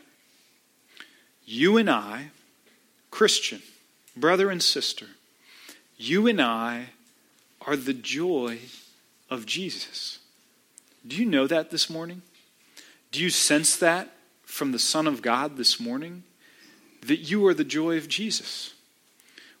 You 1.44 1.76
and 1.76 1.90
I, 1.90 2.30
Christian, 3.10 3.60
brother 4.16 4.50
and 4.50 4.62
sister, 4.62 5.06
you 5.96 6.26
and 6.26 6.40
I 6.40 6.90
are 7.66 7.76
the 7.76 7.94
joy 7.94 8.60
of 9.30 9.46
Jesus. 9.46 10.18
Do 11.06 11.16
you 11.16 11.26
know 11.26 11.46
that 11.46 11.70
this 11.70 11.90
morning? 11.90 12.22
Do 13.12 13.22
you 13.22 13.30
sense 13.30 13.76
that 13.76 14.10
from 14.44 14.72
the 14.72 14.78
Son 14.78 15.06
of 15.06 15.22
God 15.22 15.56
this 15.56 15.78
morning? 15.78 16.24
That 17.02 17.18
you 17.18 17.46
are 17.46 17.54
the 17.54 17.64
joy 17.64 17.96
of 17.96 18.08
Jesus. 18.08 18.74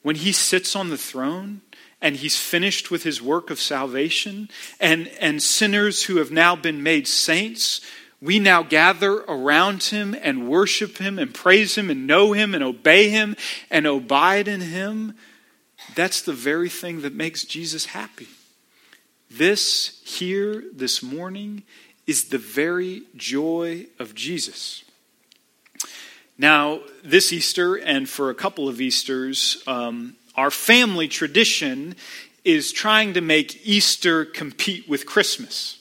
When 0.02 0.16
he 0.16 0.32
sits 0.32 0.76
on 0.76 0.90
the 0.90 0.98
throne 0.98 1.62
and 2.00 2.16
he's 2.16 2.38
finished 2.38 2.90
with 2.90 3.02
his 3.02 3.22
work 3.22 3.50
of 3.50 3.58
salvation, 3.58 4.50
and, 4.78 5.08
and 5.20 5.42
sinners 5.42 6.04
who 6.04 6.18
have 6.18 6.30
now 6.30 6.54
been 6.54 6.82
made 6.82 7.08
saints 7.08 7.80
we 8.20 8.38
now 8.38 8.62
gather 8.62 9.18
around 9.28 9.82
him 9.84 10.16
and 10.20 10.48
worship 10.48 10.98
him 10.98 11.18
and 11.18 11.34
praise 11.34 11.76
him 11.76 11.90
and 11.90 12.06
know 12.06 12.32
him 12.32 12.54
and 12.54 12.64
obey 12.64 13.10
him 13.10 13.36
and 13.70 13.86
abide 13.86 14.48
in 14.48 14.60
him. 14.62 15.14
That's 15.94 16.22
the 16.22 16.32
very 16.32 16.68
thing 16.68 17.02
that 17.02 17.14
makes 17.14 17.44
Jesus 17.44 17.86
happy. 17.86 18.28
This 19.30 20.00
here, 20.04 20.64
this 20.72 21.02
morning, 21.02 21.64
is 22.06 22.28
the 22.28 22.38
very 22.38 23.02
joy 23.16 23.86
of 23.98 24.14
Jesus. 24.14 24.84
Now, 26.38 26.80
this 27.02 27.32
Easter 27.32 27.74
and 27.74 28.08
for 28.08 28.30
a 28.30 28.34
couple 28.34 28.68
of 28.68 28.80
Easters, 28.80 29.62
um, 29.66 30.16
our 30.36 30.50
family 30.50 31.08
tradition 31.08 31.96
is 32.44 32.72
trying 32.72 33.14
to 33.14 33.20
make 33.20 33.66
Easter 33.66 34.24
compete 34.24 34.88
with 34.88 35.06
Christmas. 35.06 35.75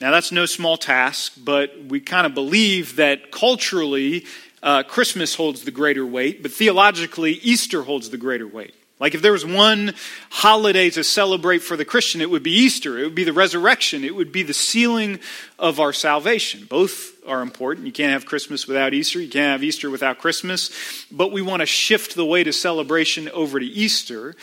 Now, 0.00 0.10
that's 0.10 0.32
no 0.32 0.44
small 0.46 0.76
task, 0.76 1.34
but 1.42 1.72
we 1.88 2.00
kind 2.00 2.26
of 2.26 2.34
believe 2.34 2.96
that 2.96 3.30
culturally, 3.30 4.26
uh, 4.62 4.82
Christmas 4.82 5.34
holds 5.34 5.64
the 5.64 5.70
greater 5.70 6.04
weight, 6.04 6.42
but 6.42 6.52
theologically, 6.52 7.32
Easter 7.32 7.82
holds 7.82 8.10
the 8.10 8.16
greater 8.16 8.46
weight. 8.46 8.74
Like 9.00 9.14
if 9.14 9.22
there 9.22 9.32
was 9.32 9.44
one 9.44 9.92
holiday 10.30 10.88
to 10.90 11.04
celebrate 11.04 11.58
for 11.58 11.76
the 11.76 11.84
Christian, 11.84 12.20
it 12.20 12.30
would 12.30 12.42
be 12.42 12.52
Easter. 12.52 12.98
It 12.98 13.04
would 13.04 13.14
be 13.14 13.24
the 13.24 13.32
resurrection. 13.32 14.04
It 14.04 14.14
would 14.14 14.30
be 14.30 14.42
the 14.42 14.54
sealing 14.54 15.18
of 15.58 15.80
our 15.80 15.92
salvation. 15.92 16.64
Both 16.64 17.12
are 17.26 17.42
important. 17.42 17.86
You 17.86 17.92
can't 17.92 18.12
have 18.12 18.24
Christmas 18.24 18.66
without 18.68 18.94
Easter. 18.94 19.20
You 19.20 19.28
can't 19.28 19.52
have 19.52 19.64
Easter 19.64 19.90
without 19.90 20.18
Christmas. 20.18 20.70
But 21.10 21.32
we 21.32 21.42
want 21.42 21.60
to 21.60 21.66
shift 21.66 22.14
the 22.14 22.24
weight 22.24 22.46
of 22.46 22.54
celebration 22.54 23.28
over 23.30 23.58
to 23.58 23.66
Easter. 23.66 24.36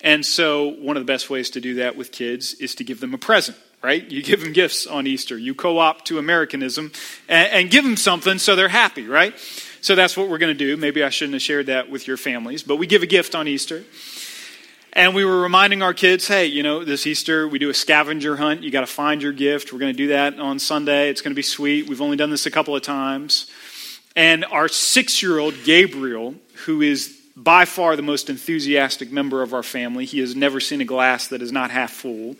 And 0.00 0.24
so, 0.24 0.68
one 0.68 0.96
of 0.96 1.02
the 1.04 1.12
best 1.12 1.28
ways 1.28 1.50
to 1.50 1.60
do 1.60 1.74
that 1.74 1.96
with 1.96 2.12
kids 2.12 2.54
is 2.54 2.76
to 2.76 2.84
give 2.84 3.00
them 3.00 3.12
a 3.12 3.18
present 3.18 3.58
right? 3.86 4.10
You 4.10 4.20
give 4.20 4.40
them 4.40 4.52
gifts 4.52 4.84
on 4.84 5.06
Easter. 5.06 5.38
You 5.38 5.54
co 5.54 5.78
opt 5.78 6.06
to 6.06 6.18
Americanism 6.18 6.90
and, 7.28 7.52
and, 7.52 7.70
give 7.70 7.84
them 7.84 7.96
something 7.96 8.36
so 8.36 8.56
they're 8.56 8.66
happy, 8.66 9.06
right? 9.06 9.32
So 9.80 9.94
that's 9.94 10.16
what 10.16 10.28
we're 10.28 10.38
going 10.38 10.52
to 10.52 10.58
do. 10.58 10.76
Maybe 10.76 11.04
I 11.04 11.08
shouldn't 11.08 11.34
have 11.34 11.42
shared 11.42 11.66
that 11.66 11.88
with 11.88 12.08
your 12.08 12.16
families, 12.16 12.64
but 12.64 12.76
we 12.76 12.88
give 12.88 13.04
a 13.04 13.06
gift 13.06 13.36
on 13.36 13.46
Easter. 13.46 13.84
And 14.92 15.14
we 15.14 15.24
were 15.24 15.40
reminding 15.40 15.82
our 15.82 15.94
kids, 15.94 16.26
hey, 16.26 16.46
you 16.46 16.64
know, 16.64 16.82
this 16.82 17.06
Easter 17.06 17.46
we 17.46 17.60
do 17.60 17.70
a 17.70 17.74
scavenger 17.74 18.34
hunt. 18.34 18.64
You 18.64 18.72
got 18.72 18.80
to 18.80 18.88
find 18.88 19.22
your 19.22 19.30
gift. 19.30 19.72
We're 19.72 19.78
going 19.78 19.92
to 19.92 19.96
do 19.96 20.08
that 20.08 20.40
on 20.40 20.58
Sunday. 20.58 21.08
It's 21.08 21.20
going 21.20 21.30
to 21.30 21.36
be 21.36 21.42
sweet. 21.42 21.88
We've 21.88 22.02
only 22.02 22.16
done 22.16 22.30
this 22.30 22.44
a 22.44 22.50
couple 22.50 22.74
of 22.74 22.82
times. 22.82 23.48
And 24.16 24.44
our 24.46 24.66
six 24.66 25.22
year 25.22 25.38
old 25.38 25.54
Gabriel, 25.62 26.34
who 26.64 26.82
is 26.82 27.16
by 27.36 27.66
far 27.66 27.94
the 27.94 28.02
most 28.02 28.28
enthusiastic 28.28 29.12
member 29.12 29.42
of 29.42 29.54
our 29.54 29.62
family, 29.62 30.06
he 30.06 30.18
has 30.18 30.34
never 30.34 30.58
seen 30.58 30.80
a 30.80 30.84
glass 30.84 31.28
that 31.28 31.40
is 31.40 31.52
not 31.52 31.70
half 31.70 31.92
full. 31.92 32.34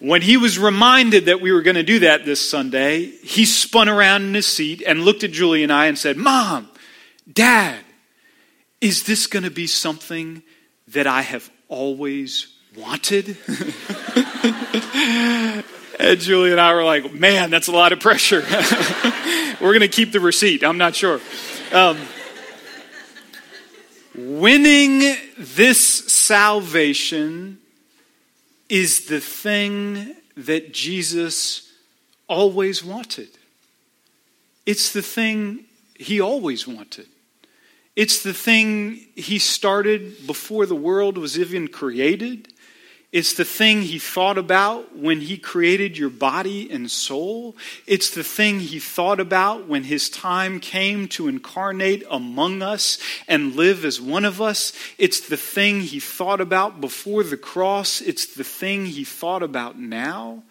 When 0.00 0.22
he 0.22 0.36
was 0.36 0.58
reminded 0.58 1.24
that 1.24 1.40
we 1.40 1.50
were 1.50 1.62
going 1.62 1.74
to 1.74 1.82
do 1.82 1.98
that 2.00 2.24
this 2.24 2.48
Sunday, 2.48 3.06
he 3.06 3.44
spun 3.44 3.88
around 3.88 4.22
in 4.22 4.34
his 4.34 4.46
seat 4.46 4.82
and 4.86 5.04
looked 5.04 5.24
at 5.24 5.32
Julie 5.32 5.64
and 5.64 5.72
I 5.72 5.86
and 5.86 5.98
said, 5.98 6.16
Mom, 6.16 6.68
Dad, 7.30 7.80
is 8.80 9.02
this 9.02 9.26
going 9.26 9.42
to 9.42 9.50
be 9.50 9.66
something 9.66 10.42
that 10.88 11.08
I 11.08 11.22
have 11.22 11.50
always 11.66 12.54
wanted? 12.76 13.36
and 15.98 16.20
Julie 16.20 16.52
and 16.52 16.60
I 16.60 16.74
were 16.74 16.84
like, 16.84 17.12
Man, 17.12 17.50
that's 17.50 17.66
a 17.66 17.72
lot 17.72 17.92
of 17.92 17.98
pressure. 17.98 18.42
we're 19.60 19.72
going 19.72 19.80
to 19.80 19.88
keep 19.88 20.12
the 20.12 20.20
receipt. 20.20 20.62
I'm 20.62 20.78
not 20.78 20.94
sure. 20.94 21.20
Um, 21.72 21.98
winning 24.14 25.16
this 25.36 25.80
salvation 25.80 27.58
is 28.68 29.06
the 29.06 29.20
thing 29.20 30.14
that 30.36 30.72
Jesus 30.72 31.72
always 32.28 32.84
wanted. 32.84 33.28
It's 34.66 34.92
the 34.92 35.02
thing 35.02 35.64
he 35.94 36.20
always 36.20 36.68
wanted. 36.68 37.06
It's 37.96 38.22
the 38.22 38.34
thing 38.34 39.06
he 39.16 39.38
started 39.38 40.26
before 40.26 40.66
the 40.66 40.76
world 40.76 41.18
was 41.18 41.38
even 41.38 41.66
created. 41.68 42.52
It's 43.10 43.32
the 43.32 43.44
thing 43.44 43.82
he 43.82 43.98
thought 43.98 44.36
about 44.36 44.94
when 44.94 45.22
he 45.22 45.38
created 45.38 45.96
your 45.96 46.10
body 46.10 46.70
and 46.70 46.90
soul. 46.90 47.56
It's 47.86 48.10
the 48.10 48.22
thing 48.22 48.60
he 48.60 48.78
thought 48.78 49.18
about 49.18 49.66
when 49.66 49.84
his 49.84 50.10
time 50.10 50.60
came 50.60 51.08
to 51.08 51.26
incarnate 51.26 52.04
among 52.10 52.60
us 52.60 52.98
and 53.26 53.56
live 53.56 53.86
as 53.86 53.98
one 53.98 54.26
of 54.26 54.42
us. 54.42 54.74
It's 54.98 55.20
the 55.20 55.38
thing 55.38 55.80
he 55.80 56.00
thought 56.00 56.42
about 56.42 56.82
before 56.82 57.24
the 57.24 57.38
cross. 57.38 58.02
It's 58.02 58.26
the 58.26 58.44
thing 58.44 58.84
he 58.84 59.04
thought 59.04 59.42
about 59.42 59.78
now. 59.78 60.42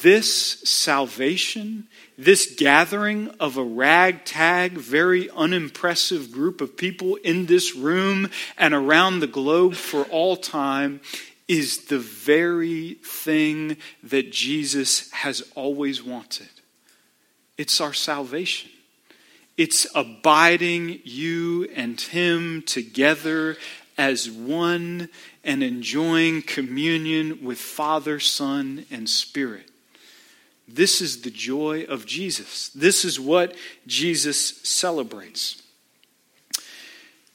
This 0.00 0.60
salvation, 0.60 1.88
this 2.16 2.54
gathering 2.56 3.28
of 3.40 3.56
a 3.56 3.64
ragtag, 3.64 4.72
very 4.72 5.28
unimpressive 5.30 6.30
group 6.30 6.60
of 6.60 6.76
people 6.76 7.16
in 7.16 7.46
this 7.46 7.74
room 7.74 8.30
and 8.56 8.72
around 8.72 9.18
the 9.18 9.26
globe 9.26 9.74
for 9.74 10.04
all 10.04 10.36
time 10.36 11.00
is 11.48 11.86
the 11.86 11.98
very 11.98 12.94
thing 13.04 13.76
that 14.02 14.32
Jesus 14.32 15.10
has 15.10 15.42
always 15.54 16.02
wanted. 16.02 16.48
It's 17.58 17.80
our 17.80 17.92
salvation. 17.92 18.70
It's 19.56 19.86
abiding 19.94 21.00
you 21.04 21.68
and 21.74 22.00
Him 22.00 22.62
together 22.62 23.56
as 23.98 24.30
one 24.30 25.08
and 25.44 25.62
enjoying 25.62 26.42
communion 26.42 27.44
with 27.44 27.58
Father, 27.58 28.18
Son, 28.18 28.86
and 28.90 29.08
Spirit. 29.08 29.68
This 30.66 31.00
is 31.00 31.22
the 31.22 31.30
joy 31.30 31.84
of 31.84 32.06
Jesus. 32.06 32.70
This 32.70 33.04
is 33.04 33.20
what 33.20 33.54
Jesus 33.86 34.38
celebrates. 34.66 35.62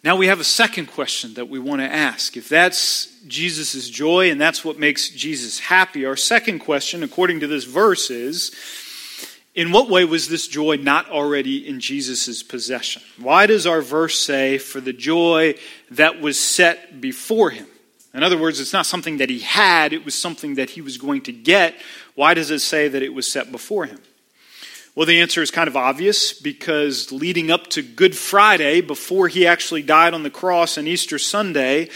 Now 0.07 0.15
we 0.15 0.27
have 0.27 0.39
a 0.39 0.45
second 0.45 0.85
question 0.85 1.33
that 1.33 1.49
we 1.49 1.59
want 1.59 1.81
to 1.81 1.93
ask. 1.93 2.37
If 2.37 2.47
that's 2.47 3.13
Jesus' 3.27 3.89
joy 3.89 4.31
and 4.31 4.39
that's 4.39 4.63
what 4.63 4.79
makes 4.79 5.09
Jesus 5.09 5.59
happy, 5.59 6.05
our 6.05 6.15
second 6.15 6.59
question, 6.59 7.03
according 7.03 7.41
to 7.41 7.47
this 7.47 7.65
verse, 7.65 8.09
is 8.09 8.55
in 9.53 9.73
what 9.73 9.89
way 9.89 10.05
was 10.05 10.29
this 10.29 10.47
joy 10.47 10.77
not 10.77 11.09
already 11.09 11.67
in 11.67 11.81
Jesus' 11.81 12.41
possession? 12.41 13.01
Why 13.19 13.47
does 13.47 13.67
our 13.67 13.81
verse 13.81 14.17
say, 14.17 14.59
for 14.59 14.79
the 14.79 14.93
joy 14.93 15.55
that 15.91 16.21
was 16.21 16.39
set 16.39 17.01
before 17.01 17.49
him? 17.49 17.67
In 18.13 18.23
other 18.23 18.37
words, 18.37 18.61
it's 18.61 18.71
not 18.71 18.85
something 18.85 19.17
that 19.17 19.29
he 19.29 19.39
had, 19.39 19.91
it 19.91 20.05
was 20.05 20.15
something 20.15 20.55
that 20.55 20.69
he 20.69 20.79
was 20.79 20.97
going 20.97 21.23
to 21.23 21.33
get. 21.33 21.75
Why 22.15 22.33
does 22.33 22.49
it 22.49 22.59
say 22.59 22.87
that 22.87 23.03
it 23.03 23.13
was 23.13 23.29
set 23.29 23.51
before 23.51 23.83
him? 23.83 23.99
Well, 24.97 25.05
the 25.05 25.21
answer 25.21 25.43
is 25.43 25.51
kind 25.51 25.67
of 25.67 25.77
obvious 25.77 26.33
because 26.33 27.11
leading 27.11 27.51
up 27.51 27.67
to 27.67 27.83
Good 27.83 28.17
Friday, 28.17 28.81
before 28.81 29.27
he 29.27 29.45
actually 29.45 29.83
died 29.83 30.15
on 30.15 30.23
the 30.23 30.31
cross 30.31 30.75
and 30.75 30.87
Easter 30.87 31.19
Sunday, 31.19 31.89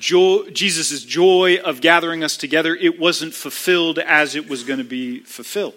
Jesus' 0.00 1.04
joy 1.04 1.58
of 1.64 1.80
gathering 1.80 2.24
us 2.24 2.36
together, 2.36 2.74
it 2.74 2.98
wasn't 2.98 3.34
fulfilled 3.34 4.00
as 4.00 4.34
it 4.34 4.48
was 4.48 4.64
going 4.64 4.80
to 4.80 4.84
be 4.84 5.20
fulfilled. 5.20 5.76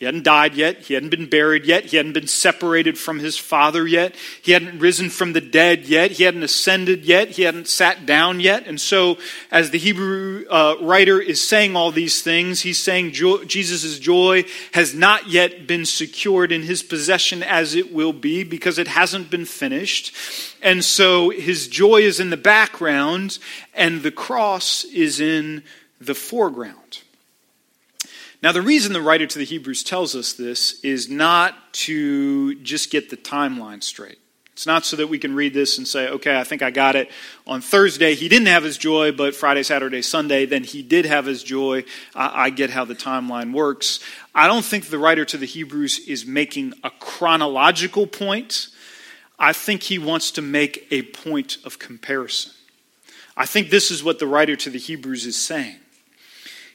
He 0.00 0.06
hadn't 0.06 0.24
died 0.24 0.54
yet. 0.54 0.78
He 0.78 0.94
hadn't 0.94 1.10
been 1.10 1.28
buried 1.28 1.66
yet. 1.66 1.84
He 1.84 1.98
hadn't 1.98 2.14
been 2.14 2.26
separated 2.26 2.96
from 2.96 3.18
his 3.18 3.36
Father 3.36 3.86
yet. 3.86 4.14
He 4.40 4.52
hadn't 4.52 4.78
risen 4.78 5.10
from 5.10 5.34
the 5.34 5.42
dead 5.42 5.84
yet. 5.84 6.12
He 6.12 6.24
hadn't 6.24 6.42
ascended 6.42 7.04
yet. 7.04 7.28
He 7.28 7.42
hadn't 7.42 7.68
sat 7.68 8.06
down 8.06 8.40
yet. 8.40 8.66
And 8.66 8.80
so, 8.80 9.18
as 9.50 9.68
the 9.68 9.78
Hebrew 9.78 10.46
uh, 10.48 10.76
writer 10.80 11.20
is 11.20 11.46
saying 11.46 11.76
all 11.76 11.90
these 11.90 12.22
things, 12.22 12.62
he's 12.62 12.78
saying 12.78 13.12
Jesus' 13.12 13.98
joy 13.98 14.46
has 14.72 14.94
not 14.94 15.28
yet 15.28 15.66
been 15.66 15.84
secured 15.84 16.50
in 16.50 16.62
his 16.62 16.82
possession 16.82 17.42
as 17.42 17.74
it 17.74 17.92
will 17.92 18.14
be 18.14 18.42
because 18.42 18.78
it 18.78 18.88
hasn't 18.88 19.30
been 19.30 19.44
finished. 19.44 20.16
And 20.62 20.82
so, 20.82 21.28
his 21.28 21.68
joy 21.68 21.98
is 21.98 22.20
in 22.20 22.30
the 22.30 22.38
background 22.38 23.38
and 23.74 24.02
the 24.02 24.10
cross 24.10 24.84
is 24.84 25.20
in 25.20 25.62
the 26.00 26.14
foreground. 26.14 27.02
Now, 28.42 28.52
the 28.52 28.62
reason 28.62 28.92
the 28.94 29.02
writer 29.02 29.26
to 29.26 29.38
the 29.38 29.44
Hebrews 29.44 29.82
tells 29.82 30.16
us 30.16 30.32
this 30.32 30.80
is 30.80 31.10
not 31.10 31.54
to 31.74 32.54
just 32.56 32.90
get 32.90 33.10
the 33.10 33.16
timeline 33.16 33.82
straight. 33.82 34.18
It's 34.60 34.66
not 34.66 34.84
so 34.84 34.96
that 34.96 35.08
we 35.08 35.18
can 35.18 35.34
read 35.34 35.54
this 35.54 35.78
and 35.78 35.88
say, 35.88 36.08
okay, 36.08 36.38
I 36.38 36.44
think 36.44 36.60
I 36.60 36.70
got 36.70 36.94
it. 36.94 37.10
On 37.46 37.62
Thursday, 37.62 38.14
he 38.14 38.28
didn't 38.28 38.48
have 38.48 38.62
his 38.62 38.76
joy, 38.76 39.10
but 39.10 39.34
Friday, 39.34 39.62
Saturday, 39.62 40.02
Sunday, 40.02 40.44
then 40.44 40.64
he 40.64 40.82
did 40.82 41.06
have 41.06 41.24
his 41.24 41.42
joy. 41.42 41.84
I, 42.14 42.44
I 42.44 42.50
get 42.50 42.68
how 42.68 42.84
the 42.84 42.94
timeline 42.94 43.54
works. 43.54 44.00
I 44.34 44.46
don't 44.46 44.64
think 44.64 44.86
the 44.86 44.98
writer 44.98 45.24
to 45.24 45.38
the 45.38 45.46
Hebrews 45.46 46.00
is 46.00 46.26
making 46.26 46.74
a 46.84 46.90
chronological 46.90 48.06
point. 48.06 48.68
I 49.38 49.54
think 49.54 49.82
he 49.84 49.98
wants 49.98 50.30
to 50.32 50.42
make 50.42 50.86
a 50.90 51.02
point 51.02 51.56
of 51.64 51.78
comparison. 51.78 52.52
I 53.36 53.46
think 53.46 53.70
this 53.70 53.90
is 53.90 54.04
what 54.04 54.18
the 54.18 54.26
writer 54.26 54.56
to 54.56 54.68
the 54.68 54.78
Hebrews 54.78 55.24
is 55.24 55.36
saying. 55.36 55.76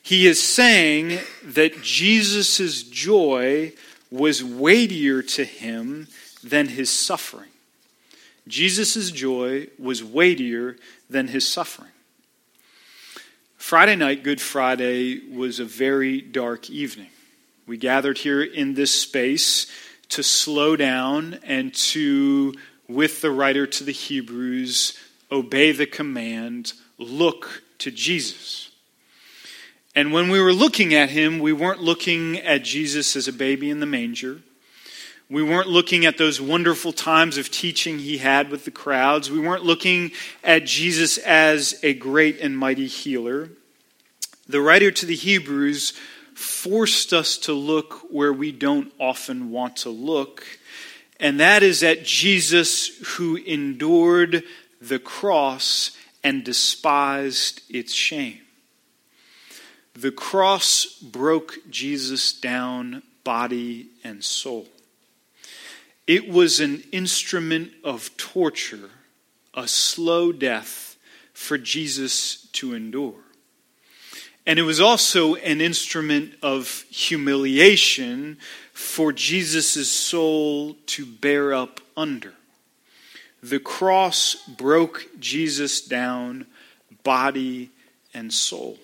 He 0.05 0.27
is 0.27 0.39
saying 0.39 1.17
that 1.43 1.81
Jesus' 1.81 2.83
joy 2.83 3.73
was 4.11 4.43
weightier 4.43 5.23
to 5.23 5.43
him 5.43 6.09
than 6.43 6.67
his 6.67 6.91
suffering. 6.91 7.49
Jesus' 8.47 9.09
joy 9.09 9.65
was 9.79 10.03
weightier 10.03 10.77
than 11.09 11.29
his 11.29 11.47
suffering. 11.47 11.89
Friday 13.57 13.95
night, 13.95 14.23
Good 14.23 14.39
Friday, 14.39 15.27
was 15.27 15.59
a 15.59 15.65
very 15.65 16.21
dark 16.21 16.69
evening. 16.69 17.09
We 17.65 17.77
gathered 17.77 18.19
here 18.19 18.43
in 18.43 18.75
this 18.75 18.93
space 18.93 19.65
to 20.09 20.21
slow 20.21 20.75
down 20.75 21.39
and 21.41 21.73
to, 21.73 22.53
with 22.87 23.21
the 23.21 23.31
writer 23.31 23.65
to 23.65 23.83
the 23.83 23.91
Hebrews, 23.91 24.99
obey 25.31 25.71
the 25.71 25.87
command 25.87 26.73
look 26.99 27.63
to 27.79 27.89
Jesus. 27.89 28.69
And 29.95 30.11
when 30.11 30.29
we 30.29 30.41
were 30.41 30.51
looking 30.51 30.93
at 30.93 31.09
him, 31.09 31.39
we 31.39 31.53
weren't 31.53 31.81
looking 31.81 32.37
at 32.39 32.63
Jesus 32.63 33.15
as 33.15 33.29
a 33.29 33.33
baby 33.33 33.69
in 33.69 33.79
the 33.79 33.85
manger. 33.85 34.41
We 35.29 35.41
weren't 35.41 35.69
looking 35.69 36.05
at 36.05 36.17
those 36.17 36.39
wonderful 36.39 36.91
times 36.91 37.37
of 37.37 37.49
teaching 37.49 37.97
he 37.97 38.17
had 38.19 38.51
with 38.51 38.65
the 38.65 38.71
crowds. 38.71 39.31
We 39.31 39.39
weren't 39.39 39.63
looking 39.63 40.11
at 40.43 40.65
Jesus 40.65 41.17
as 41.17 41.79
a 41.81 41.93
great 41.93 42.39
and 42.41 42.57
mighty 42.57 42.87
healer. 42.87 43.49
The 44.47 44.61
writer 44.61 44.91
to 44.91 45.05
the 45.05 45.15
Hebrews 45.15 45.93
forced 46.35 47.13
us 47.13 47.37
to 47.39 47.53
look 47.53 48.05
where 48.11 48.33
we 48.33 48.51
don't 48.51 48.93
often 48.99 49.49
want 49.49 49.77
to 49.77 49.89
look, 49.89 50.45
and 51.19 51.39
that 51.39 51.63
is 51.63 51.81
at 51.81 52.03
Jesus 52.03 52.97
who 53.15 53.37
endured 53.37 54.43
the 54.81 54.99
cross 54.99 55.97
and 56.23 56.43
despised 56.43 57.61
its 57.69 57.93
shame. 57.93 58.44
The 59.95 60.11
cross 60.11 60.85
broke 61.01 61.57
Jesus 61.69 62.33
down, 62.33 63.01
body 63.23 63.87
and 64.03 64.23
soul. 64.23 64.67
It 66.05 66.27
was 66.27 66.59
an 66.59 66.83
instrument 66.91 67.71
of 67.83 68.15
torture, 68.17 68.89
a 69.53 69.67
slow 69.67 70.33
death 70.33 70.97
for 71.33 71.57
Jesus 71.57 72.47
to 72.53 72.73
endure. 72.73 73.15
And 74.45 74.59
it 74.59 74.63
was 74.63 74.79
also 74.79 75.35
an 75.35 75.61
instrument 75.61 76.35
of 76.43 76.85
humiliation 76.89 78.37
for 78.73 79.11
Jesus' 79.11 79.89
soul 79.89 80.75
to 80.87 81.05
bear 81.05 81.53
up 81.53 81.79
under. 81.97 82.33
The 83.41 83.59
cross 83.59 84.35
broke 84.45 85.07
Jesus 85.19 85.81
down, 85.81 86.45
body 87.03 87.71
and 88.13 88.33
soul. 88.33 88.77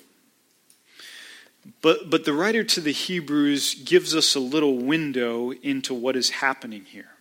But, 1.82 2.10
but 2.10 2.26
the 2.26 2.34
writer 2.34 2.64
to 2.64 2.82
the 2.82 2.92
Hebrews 2.92 3.76
gives 3.76 4.16
us 4.16 4.36
a 4.36 4.40
little 4.40 4.78
window 4.78 5.52
into 5.52 5.94
what 5.94 6.16
is 6.16 6.30
happening 6.30 6.86
here. 6.86 7.12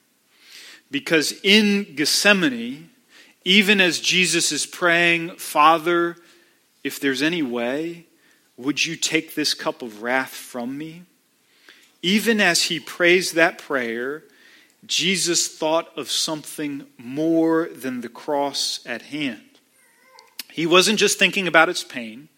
Because 0.90 1.32
in 1.42 1.94
Gethsemane, 1.94 2.90
even 3.44 3.80
as 3.80 4.00
Jesus 4.00 4.50
is 4.52 4.66
praying, 4.66 5.36
Father, 5.36 6.16
if 6.82 7.00
there's 7.00 7.22
any 7.22 7.42
way, 7.42 8.06
would 8.56 8.84
you 8.84 8.96
take 8.96 9.34
this 9.34 9.54
cup 9.54 9.82
of 9.82 10.02
wrath 10.02 10.32
from 10.32 10.76
me? 10.76 11.04
Even 12.02 12.40
as 12.40 12.64
he 12.64 12.80
prays 12.80 13.32
that 13.32 13.58
prayer, 13.58 14.24
Jesus 14.86 15.48
thought 15.48 15.96
of 15.96 16.10
something 16.10 16.86
more 16.96 17.68
than 17.68 18.00
the 18.00 18.08
cross 18.08 18.80
at 18.86 19.02
hand. 19.02 19.42
He 20.50 20.66
wasn't 20.66 20.98
just 20.98 21.18
thinking 21.18 21.46
about 21.46 21.68
its 21.68 21.84
pain. 21.84 22.28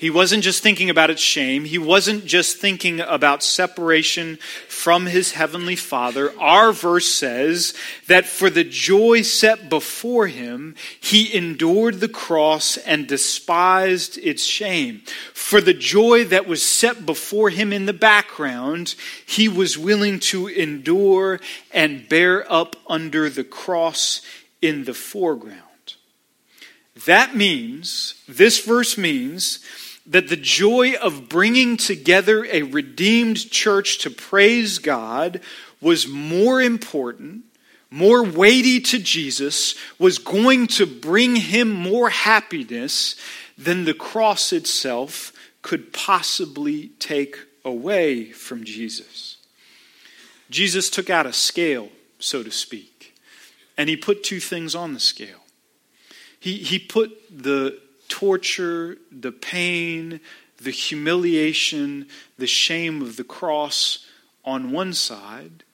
He 0.00 0.08
wasn't 0.08 0.44
just 0.44 0.62
thinking 0.62 0.88
about 0.88 1.10
its 1.10 1.20
shame. 1.20 1.66
He 1.66 1.76
wasn't 1.76 2.24
just 2.24 2.56
thinking 2.56 3.00
about 3.00 3.42
separation 3.42 4.38
from 4.66 5.04
his 5.04 5.32
heavenly 5.32 5.76
Father. 5.76 6.32
Our 6.40 6.72
verse 6.72 7.06
says 7.06 7.74
that 8.06 8.24
for 8.24 8.48
the 8.48 8.64
joy 8.64 9.20
set 9.20 9.68
before 9.68 10.28
him, 10.28 10.74
he 10.98 11.36
endured 11.36 12.00
the 12.00 12.08
cross 12.08 12.78
and 12.78 13.06
despised 13.06 14.16
its 14.16 14.42
shame. 14.42 15.02
For 15.34 15.60
the 15.60 15.74
joy 15.74 16.24
that 16.24 16.48
was 16.48 16.64
set 16.64 17.04
before 17.04 17.50
him 17.50 17.70
in 17.70 17.84
the 17.84 17.92
background, 17.92 18.94
he 19.26 19.50
was 19.50 19.76
willing 19.76 20.18
to 20.20 20.46
endure 20.46 21.40
and 21.72 22.08
bear 22.08 22.50
up 22.50 22.74
under 22.88 23.28
the 23.28 23.44
cross 23.44 24.22
in 24.62 24.84
the 24.84 24.94
foreground. 24.94 25.60
That 27.04 27.36
means, 27.36 28.14
this 28.26 28.64
verse 28.64 28.96
means, 28.96 29.58
that 30.10 30.28
the 30.28 30.36
joy 30.36 30.94
of 30.94 31.28
bringing 31.28 31.76
together 31.76 32.44
a 32.44 32.62
redeemed 32.62 33.50
church 33.50 33.98
to 33.98 34.10
praise 34.10 34.80
God 34.80 35.40
was 35.80 36.08
more 36.08 36.60
important, 36.60 37.44
more 37.90 38.24
weighty 38.24 38.80
to 38.80 38.98
Jesus, 38.98 39.76
was 40.00 40.18
going 40.18 40.66
to 40.66 40.84
bring 40.84 41.36
him 41.36 41.70
more 41.70 42.10
happiness 42.10 43.14
than 43.56 43.84
the 43.84 43.94
cross 43.94 44.52
itself 44.52 45.32
could 45.62 45.92
possibly 45.92 46.88
take 46.98 47.38
away 47.64 48.32
from 48.32 48.64
Jesus. 48.64 49.36
Jesus 50.50 50.90
took 50.90 51.08
out 51.08 51.26
a 51.26 51.32
scale, 51.32 51.88
so 52.18 52.42
to 52.42 52.50
speak, 52.50 53.16
and 53.76 53.88
he 53.88 53.96
put 53.96 54.24
two 54.24 54.40
things 54.40 54.74
on 54.74 54.92
the 54.92 55.00
scale. 55.00 55.44
He, 56.40 56.56
he 56.56 56.80
put 56.80 57.12
the 57.30 57.78
torture, 58.10 58.98
the 59.10 59.32
pain, 59.32 60.20
the 60.58 60.70
humiliation, 60.70 62.06
the 62.36 62.46
shame 62.46 63.00
of 63.00 63.16
the 63.16 63.24
cross 63.24 64.06
on 64.44 64.70
one 64.70 64.92
side, 64.92 65.64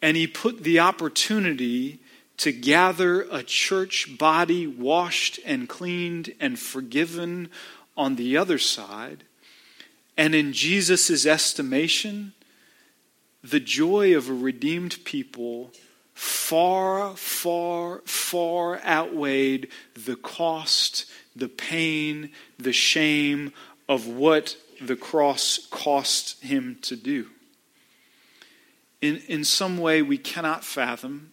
and 0.00 0.16
he 0.16 0.26
put 0.26 0.62
the 0.62 0.78
opportunity 0.78 1.98
to 2.36 2.52
gather 2.52 3.22
a 3.22 3.42
church 3.42 4.16
body 4.18 4.66
washed 4.66 5.40
and 5.44 5.68
cleaned 5.68 6.34
and 6.38 6.58
forgiven 6.58 7.48
on 7.96 8.16
the 8.16 8.36
other 8.36 8.58
side. 8.58 9.24
And 10.16 10.34
in 10.34 10.52
Jesus' 10.52 11.26
estimation, 11.26 12.34
the 13.42 13.60
joy 13.60 14.16
of 14.16 14.28
a 14.28 14.34
redeemed 14.34 14.98
people 15.04 15.72
far, 16.12 17.14
far, 17.16 18.00
far 18.04 18.80
outweighed 18.80 19.68
the 19.94 20.16
cost 20.16 21.06
the 21.36 21.48
pain, 21.48 22.30
the 22.58 22.72
shame 22.72 23.52
of 23.88 24.06
what 24.08 24.56
the 24.80 24.96
cross 24.96 25.66
cost 25.70 26.42
him 26.42 26.78
to 26.82 26.96
do. 26.96 27.28
In, 29.00 29.18
in 29.28 29.44
some 29.44 29.78
way, 29.78 30.02
we 30.02 30.18
cannot 30.18 30.64
fathom. 30.64 31.32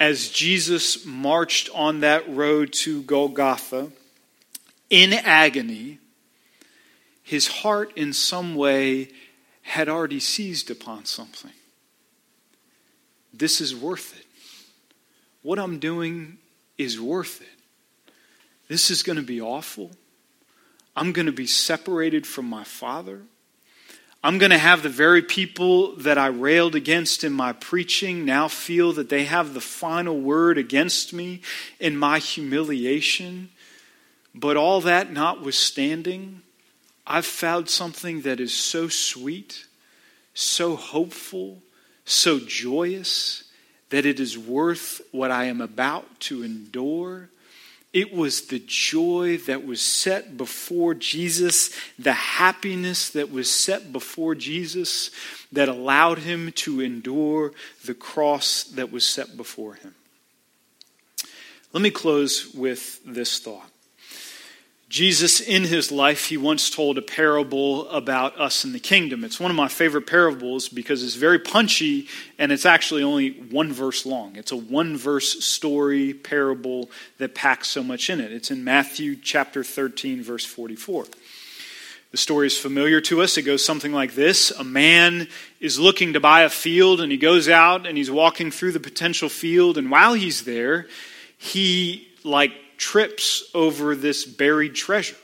As 0.00 0.28
Jesus 0.28 1.04
marched 1.04 1.68
on 1.74 2.00
that 2.00 2.28
road 2.28 2.72
to 2.84 3.02
Golgotha, 3.02 3.90
in 4.88 5.12
agony, 5.12 5.98
his 7.22 7.48
heart 7.48 7.92
in 7.96 8.12
some 8.12 8.54
way 8.54 9.10
had 9.62 9.88
already 9.88 10.20
seized 10.20 10.70
upon 10.70 11.04
something. 11.04 11.52
This 13.34 13.60
is 13.60 13.74
worth 13.74 14.18
it. 14.18 14.24
What 15.42 15.58
I'm 15.58 15.78
doing 15.78 16.38
is 16.78 17.00
worth 17.00 17.42
it. 17.42 17.57
This 18.68 18.90
is 18.90 19.02
going 19.02 19.16
to 19.16 19.22
be 19.22 19.40
awful. 19.40 19.90
I'm 20.94 21.12
going 21.12 21.26
to 21.26 21.32
be 21.32 21.46
separated 21.46 22.26
from 22.26 22.46
my 22.46 22.64
Father. 22.64 23.22
I'm 24.22 24.38
going 24.38 24.50
to 24.50 24.58
have 24.58 24.82
the 24.82 24.88
very 24.88 25.22
people 25.22 25.94
that 25.96 26.18
I 26.18 26.26
railed 26.26 26.74
against 26.74 27.22
in 27.22 27.32
my 27.32 27.52
preaching 27.52 28.24
now 28.24 28.48
feel 28.48 28.92
that 28.94 29.08
they 29.08 29.24
have 29.24 29.54
the 29.54 29.60
final 29.60 30.20
word 30.20 30.58
against 30.58 31.12
me 31.12 31.40
in 31.78 31.96
my 31.96 32.18
humiliation. 32.18 33.50
But 34.34 34.56
all 34.56 34.80
that 34.82 35.12
notwithstanding, 35.12 36.42
I've 37.06 37.26
found 37.26 37.70
something 37.70 38.22
that 38.22 38.40
is 38.40 38.52
so 38.52 38.88
sweet, 38.88 39.66
so 40.34 40.74
hopeful, 40.76 41.62
so 42.04 42.40
joyous 42.40 43.44
that 43.90 44.04
it 44.04 44.20
is 44.20 44.36
worth 44.36 45.00
what 45.12 45.30
I 45.30 45.44
am 45.44 45.60
about 45.60 46.20
to 46.20 46.42
endure 46.42 47.30
it 47.92 48.12
was 48.12 48.48
the 48.48 48.62
joy 48.66 49.38
that 49.46 49.64
was 49.64 49.80
set 49.80 50.36
before 50.36 50.94
Jesus, 50.94 51.70
the 51.98 52.12
happiness 52.12 53.10
that 53.10 53.30
was 53.30 53.50
set 53.50 53.92
before 53.92 54.34
Jesus 54.34 55.10
that 55.52 55.68
allowed 55.68 56.18
him 56.18 56.52
to 56.52 56.82
endure 56.82 57.52
the 57.86 57.94
cross 57.94 58.64
that 58.64 58.92
was 58.92 59.06
set 59.06 59.36
before 59.36 59.74
him. 59.74 59.94
Let 61.72 61.82
me 61.82 61.90
close 61.90 62.52
with 62.54 63.00
this 63.04 63.38
thought. 63.38 63.70
Jesus, 64.88 65.42
in 65.42 65.64
his 65.64 65.92
life, 65.92 66.26
he 66.26 66.38
once 66.38 66.70
told 66.70 66.96
a 66.96 67.02
parable 67.02 67.86
about 67.90 68.40
us 68.40 68.64
in 68.64 68.72
the 68.72 68.80
kingdom. 68.80 69.22
It's 69.22 69.38
one 69.38 69.50
of 69.50 69.56
my 69.56 69.68
favorite 69.68 70.06
parables 70.06 70.70
because 70.70 71.04
it's 71.04 71.14
very 71.14 71.38
punchy 71.38 72.08
and 72.38 72.50
it's 72.50 72.64
actually 72.64 73.02
only 73.02 73.32
one 73.32 73.70
verse 73.70 74.06
long. 74.06 74.36
It's 74.36 74.50
a 74.50 74.56
one 74.56 74.96
verse 74.96 75.44
story 75.44 76.14
parable 76.14 76.90
that 77.18 77.34
packs 77.34 77.68
so 77.68 77.82
much 77.82 78.08
in 78.08 78.18
it. 78.18 78.32
It's 78.32 78.50
in 78.50 78.64
Matthew 78.64 79.16
chapter 79.16 79.62
13, 79.62 80.22
verse 80.22 80.46
44. 80.46 81.04
The 82.10 82.16
story 82.16 82.46
is 82.46 82.56
familiar 82.56 83.02
to 83.02 83.20
us. 83.20 83.36
It 83.36 83.42
goes 83.42 83.62
something 83.62 83.92
like 83.92 84.14
this 84.14 84.50
A 84.52 84.64
man 84.64 85.28
is 85.60 85.78
looking 85.78 86.14
to 86.14 86.20
buy 86.20 86.42
a 86.42 86.48
field 86.48 87.02
and 87.02 87.12
he 87.12 87.18
goes 87.18 87.46
out 87.46 87.86
and 87.86 87.98
he's 87.98 88.10
walking 88.10 88.50
through 88.50 88.72
the 88.72 88.80
potential 88.80 89.28
field, 89.28 89.76
and 89.76 89.90
while 89.90 90.14
he's 90.14 90.44
there, 90.44 90.86
he, 91.36 92.08
like 92.24 92.52
trips 92.78 93.50
over 93.54 93.94
this 93.94 94.24
buried 94.24 94.74
treasure. 94.74 95.16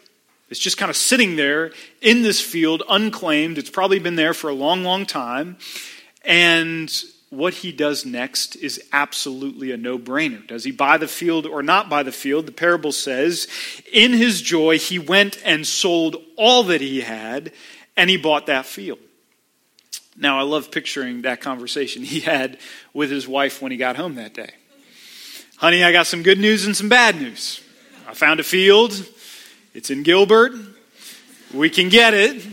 It's 0.51 0.61
just 0.61 0.77
kind 0.77 0.90
of 0.90 0.97
sitting 0.97 1.37
there 1.37 1.73
in 2.01 2.23
this 2.23 2.40
field, 2.40 2.83
unclaimed. 2.88 3.57
It's 3.59 3.71
probably 3.71 3.99
been 3.99 4.17
there 4.17 4.35
for 4.35 4.51
a 4.51 4.55
long, 4.55 4.85
long 4.85 5.07
time. 5.07 5.57
And 6.25 6.93
what 7.31 7.55
he 7.55 7.73
does 7.73 8.05
next 8.05 8.57
is 8.57 8.83
absolutely 8.93 9.73
a 9.73 9.77
no 9.77 9.99
brainer. 9.99 10.47
Does 10.47 10.64
he 10.64 10.71
buy 10.71 10.99
the 10.99 11.09
field 11.09 11.47
or 11.47 11.62
not 11.62 11.88
buy 11.88 12.03
the 12.03 12.12
field? 12.12 12.47
The 12.47 12.53
parable 12.53 12.93
says, 12.93 13.49
In 13.93 14.12
his 14.12 14.43
joy, 14.43 14.79
he 14.79 14.99
went 14.99 15.38
and 15.45 15.67
sold 15.67 16.17
all 16.37 16.64
that 16.64 16.81
he 16.81 17.01
had, 17.01 17.53
and 17.97 18.11
he 18.11 18.17
bought 18.17 18.47
that 18.47 18.67
field. 18.67 18.99
Now, 20.17 20.38
I 20.38 20.43
love 20.43 20.71
picturing 20.71 21.23
that 21.23 21.40
conversation 21.40 22.05
he 22.05 22.21
had 22.21 22.59
with 22.93 23.11
his 23.11 23.27
wife 23.27 23.61
when 23.61 23.73
he 23.73 23.79
got 23.79 23.97
home 23.97 24.14
that 24.14 24.35
day. 24.35 24.53
Honey, 25.57 25.85
I 25.85 25.93
got 25.93 26.09
some 26.09 26.25
good 26.25 26.40
news 26.40 26.67
and 26.67 26.77
some 26.77 26.88
bad 26.88 27.14
news. 27.14 27.61
I 28.09 28.14
found 28.14 28.40
a 28.40 28.43
field. 28.43 28.93
It's 29.73 29.88
in 29.88 30.03
Gilbert. 30.03 30.53
We 31.55 31.71
can 31.71 31.88
get 31.88 32.12
it, 32.12 32.45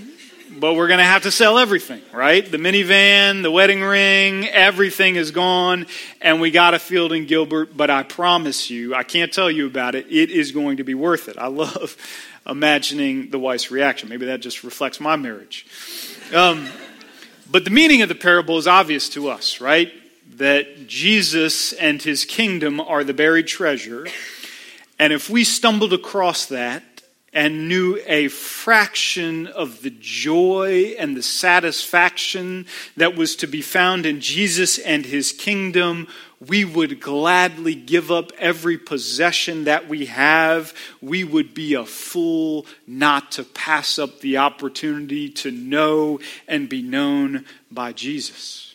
but 0.59 0.75
we're 0.75 0.87
going 0.87 0.99
to 0.99 1.03
have 1.03 1.23
to 1.23 1.31
sell 1.31 1.57
everything, 1.57 2.03
right? 2.13 2.49
The 2.49 2.59
minivan, 2.59 3.41
the 3.41 3.49
wedding 3.49 3.81
ring, 3.81 4.47
everything 4.47 5.15
is 5.15 5.31
gone, 5.31 5.87
and 6.21 6.39
we 6.39 6.51
got 6.51 6.75
a 6.75 6.79
field 6.79 7.11
in 7.11 7.25
Gilbert, 7.25 7.75
but 7.75 7.89
I 7.89 8.03
promise 8.03 8.69
you, 8.69 8.93
I 8.93 9.01
can't 9.01 9.33
tell 9.33 9.49
you 9.49 9.65
about 9.65 9.95
it. 9.95 10.05
It 10.07 10.29
is 10.29 10.51
going 10.51 10.77
to 10.77 10.83
be 10.83 10.93
worth 10.93 11.27
it. 11.27 11.39
I 11.39 11.47
love 11.47 11.97
imagining 12.45 13.31
the 13.31 13.39
wife's 13.39 13.71
reaction. 13.71 14.09
Maybe 14.09 14.27
that 14.27 14.41
just 14.41 14.63
reflects 14.63 14.99
my 14.99 15.15
marriage. 15.15 15.65
Um, 16.35 16.69
but 17.49 17.65
the 17.65 17.71
meaning 17.71 18.03
of 18.03 18.09
the 18.09 18.15
parable 18.15 18.59
is 18.59 18.67
obvious 18.67 19.09
to 19.09 19.29
us, 19.29 19.59
right? 19.59 19.91
That 20.41 20.87
Jesus 20.87 21.71
and 21.73 22.01
his 22.01 22.25
kingdom 22.25 22.81
are 22.81 23.03
the 23.03 23.13
buried 23.13 23.45
treasure. 23.45 24.07
And 24.97 25.13
if 25.13 25.29
we 25.29 25.43
stumbled 25.43 25.93
across 25.93 26.47
that 26.47 26.81
and 27.31 27.67
knew 27.67 28.01
a 28.07 28.27
fraction 28.27 29.45
of 29.45 29.83
the 29.83 29.91
joy 29.99 30.95
and 30.97 31.15
the 31.15 31.21
satisfaction 31.21 32.65
that 32.97 33.15
was 33.15 33.35
to 33.35 33.45
be 33.45 33.61
found 33.61 34.07
in 34.07 34.19
Jesus 34.19 34.79
and 34.79 35.05
his 35.05 35.31
kingdom, 35.31 36.07
we 36.39 36.65
would 36.65 36.99
gladly 36.99 37.75
give 37.75 38.09
up 38.11 38.31
every 38.39 38.79
possession 38.79 39.65
that 39.65 39.87
we 39.87 40.07
have. 40.07 40.73
We 41.03 41.23
would 41.23 41.53
be 41.53 41.75
a 41.75 41.85
fool 41.85 42.65
not 42.87 43.33
to 43.33 43.43
pass 43.43 43.99
up 43.99 44.21
the 44.21 44.37
opportunity 44.37 45.29
to 45.29 45.51
know 45.51 46.19
and 46.47 46.67
be 46.67 46.81
known 46.81 47.45
by 47.69 47.93
Jesus. 47.93 48.70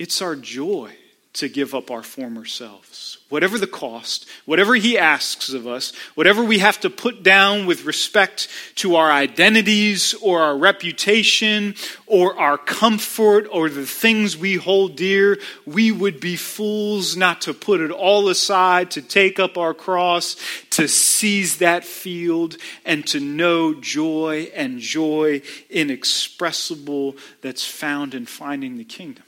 It's 0.00 0.22
our 0.22 0.34
joy 0.34 0.92
to 1.34 1.46
give 1.46 1.74
up 1.74 1.90
our 1.90 2.02
former 2.02 2.46
selves. 2.46 3.18
Whatever 3.28 3.58
the 3.58 3.66
cost, 3.66 4.26
whatever 4.46 4.74
He 4.74 4.96
asks 4.96 5.52
of 5.52 5.66
us, 5.66 5.92
whatever 6.14 6.42
we 6.42 6.60
have 6.60 6.80
to 6.80 6.88
put 6.88 7.22
down 7.22 7.66
with 7.66 7.84
respect 7.84 8.48
to 8.76 8.96
our 8.96 9.12
identities 9.12 10.14
or 10.22 10.40
our 10.40 10.56
reputation 10.56 11.74
or 12.06 12.40
our 12.40 12.56
comfort 12.56 13.46
or 13.52 13.68
the 13.68 13.84
things 13.84 14.38
we 14.38 14.54
hold 14.54 14.96
dear, 14.96 15.38
we 15.66 15.92
would 15.92 16.18
be 16.18 16.34
fools 16.34 17.14
not 17.14 17.42
to 17.42 17.52
put 17.52 17.82
it 17.82 17.90
all 17.90 18.30
aside, 18.30 18.90
to 18.92 19.02
take 19.02 19.38
up 19.38 19.58
our 19.58 19.74
cross, 19.74 20.34
to 20.70 20.88
seize 20.88 21.58
that 21.58 21.84
field, 21.84 22.56
and 22.86 23.06
to 23.06 23.20
know 23.20 23.74
joy 23.74 24.50
and 24.54 24.78
joy 24.78 25.42
inexpressible 25.68 27.18
that's 27.42 27.66
found 27.66 28.14
in 28.14 28.24
finding 28.24 28.78
the 28.78 28.84
kingdom. 28.84 29.24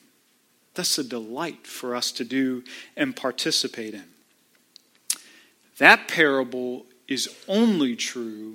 That's 0.75 0.99
a 0.99 1.05
delight 1.05 1.67
for 1.67 1.95
us 1.95 2.13
to 2.13 2.25
do 2.25 2.65
and 2.97 3.15
participate 3.15 3.95
in. 3.95 4.05
That 5.79 6.09
parable 6.09 6.87
is 7.09 7.29
only 7.49 7.97
true 7.97 8.55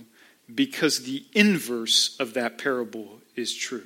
because 0.53 1.03
the 1.03 1.25
inverse 1.33 2.17
of 2.19 2.33
that 2.33 2.57
parable 2.57 3.19
is 3.35 3.53
true. 3.53 3.85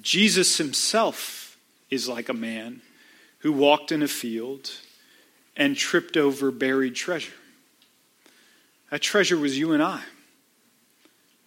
Jesus 0.00 0.58
himself 0.58 1.58
is 1.90 2.08
like 2.08 2.28
a 2.28 2.34
man 2.34 2.80
who 3.40 3.52
walked 3.52 3.92
in 3.92 4.02
a 4.02 4.08
field 4.08 4.70
and 5.56 5.76
tripped 5.76 6.16
over 6.16 6.50
buried 6.50 6.94
treasure. 6.94 7.32
That 8.90 9.02
treasure 9.02 9.36
was 9.36 9.58
you 9.58 9.72
and 9.72 9.82
I. 9.82 10.02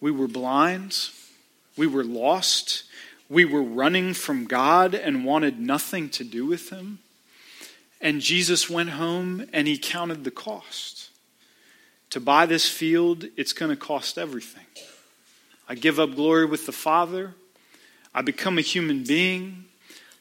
We 0.00 0.10
were 0.10 0.28
blind, 0.28 1.08
we 1.76 1.86
were 1.86 2.04
lost, 2.04 2.84
we 3.28 3.44
were 3.44 3.62
running 3.62 4.14
from 4.14 4.44
God 4.46 4.94
and 4.94 5.24
wanted 5.24 5.58
nothing 5.58 6.08
to 6.10 6.24
do 6.24 6.46
with 6.46 6.70
Him. 6.70 6.98
And 8.02 8.20
Jesus 8.20 8.68
went 8.68 8.90
home 8.90 9.46
and 9.52 9.68
he 9.68 9.78
counted 9.78 10.24
the 10.24 10.32
cost. 10.32 11.10
To 12.10 12.20
buy 12.20 12.46
this 12.46 12.68
field, 12.68 13.26
it's 13.36 13.52
going 13.52 13.70
to 13.70 13.76
cost 13.76 14.18
everything. 14.18 14.66
I 15.68 15.76
give 15.76 16.00
up 16.00 16.16
glory 16.16 16.44
with 16.44 16.66
the 16.66 16.72
Father. 16.72 17.34
I 18.12 18.20
become 18.22 18.58
a 18.58 18.62
human 18.62 19.04
being. 19.04 19.66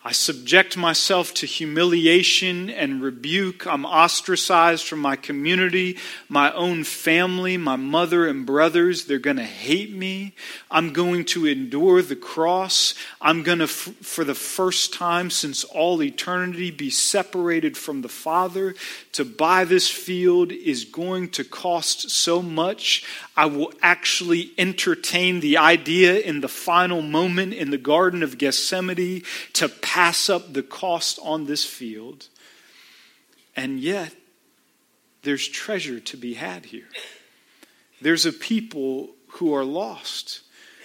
I 0.04 0.14
subject 0.14 0.76
myself 0.76 1.32
to 1.36 1.46
humiliation 1.46 2.72
and 2.72 3.04
rebuke. 3.04 3.68
I'm 3.68 3.86
ostracized 3.86 4.88
from 4.88 4.98
my 4.98 5.16
community, 5.16 6.00
my 6.28 6.52
own 6.54 6.86
family, 6.86 7.56
my 7.56 7.76
mother 7.76 8.26
and 8.26 8.44
brothers. 8.44 9.06
They're 9.06 9.20
going 9.20 9.38
to 9.38 9.44
hate 9.44 9.94
me. 9.94 10.34
I'm 10.72 10.92
going 10.92 11.26
to 11.26 11.46
endure 11.46 12.02
the 12.02 12.16
cross. 12.16 12.96
I'm 13.22 13.44
going 13.44 13.60
to, 13.60 13.68
for 13.68 14.24
the 14.24 14.34
first 14.34 14.92
time 14.92 15.30
since 15.30 15.64
all 15.66 16.02
eternity, 16.02 16.72
be 16.72 16.90
separated 16.90 17.78
from 17.78 18.02
the 18.02 18.10
Father. 18.10 18.74
To 19.12 19.24
buy 19.24 19.66
this 19.66 19.88
field 19.88 20.52
is 20.52 20.84
going 20.84 21.30
to 21.32 21.44
cost 21.44 22.10
so 22.10 22.42
much. 22.42 23.06
I 23.38 23.46
will 23.46 23.72
actually 23.84 24.52
entertain 24.58 25.42
the 25.42 25.58
idea 25.58 26.20
in 26.20 26.42
the 26.42 26.48
final 26.48 27.04
moment 27.04 27.54
in 27.54 27.70
the 27.70 27.78
Garden 27.78 28.24
of 28.24 28.40
Gethsemane 28.40 29.22
to 29.54 29.70
pass 29.92 30.30
up 30.30 30.54
the 30.54 30.64
cost 30.64 31.20
on 31.22 31.44
this 31.44 31.66
field. 31.66 32.30
And 33.58 33.78
yet, 33.78 34.16
there's 35.24 35.46
treasure 35.46 36.00
to 36.00 36.16
be 36.16 36.36
had 36.36 36.68
here. 36.68 36.88
There's 38.00 38.26
a 38.26 38.32
people 38.32 39.10
who 39.28 39.54
are 39.54 39.66
lost, 39.66 40.44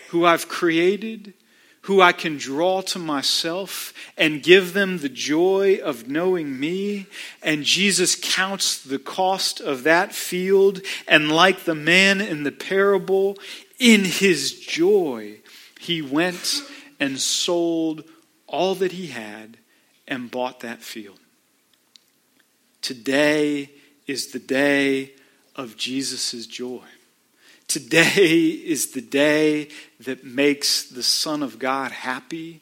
who 0.08 0.26
I've 0.26 0.48
created, 0.48 1.34
who 1.82 2.00
I 2.00 2.10
can 2.10 2.36
draw 2.36 2.80
to 2.80 2.98
myself 2.98 3.94
and 4.18 4.42
give 4.42 4.72
them 4.72 4.98
the 4.98 5.08
joy 5.08 5.78
of 5.84 6.08
knowing 6.08 6.58
me. 6.58 7.06
And 7.44 7.62
Jesus 7.62 8.18
counts 8.20 8.82
the 8.82 8.98
cost 8.98 9.60
of 9.60 9.84
that 9.84 10.16
field. 10.16 10.80
And 11.06 11.30
like 11.30 11.62
the 11.62 11.76
man 11.76 12.20
in 12.20 12.42
the 12.42 12.50
parable, 12.50 13.38
in 13.78 14.04
his 14.04 14.58
joy, 14.58 15.38
he 15.78 16.02
went 16.02 16.60
and 16.98 17.20
sold 17.20 18.02
all 18.46 18.74
that 18.76 18.92
he 18.92 19.08
had 19.08 19.58
and 20.06 20.30
bought 20.30 20.60
that 20.60 20.82
field. 20.82 21.18
Today 22.82 23.70
is 24.06 24.28
the 24.28 24.38
day 24.38 25.12
of 25.56 25.76
Jesus' 25.76 26.46
joy. 26.46 26.84
Today 27.66 28.48
is 28.64 28.92
the 28.92 29.00
day 29.00 29.68
that 30.00 30.24
makes 30.24 30.84
the 30.84 31.02
Son 31.02 31.42
of 31.42 31.58
God 31.58 31.90
happy. 31.90 32.60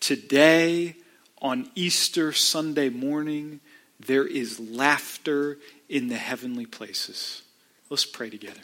Today, 0.00 0.94
on 1.42 1.70
Easter 1.74 2.32
Sunday 2.32 2.88
morning, 2.88 3.60
there 3.98 4.26
is 4.26 4.60
laughter 4.60 5.58
in 5.88 6.08
the 6.08 6.16
heavenly 6.16 6.66
places. 6.66 7.42
Let's 7.90 8.04
pray 8.04 8.30
together. 8.30 8.60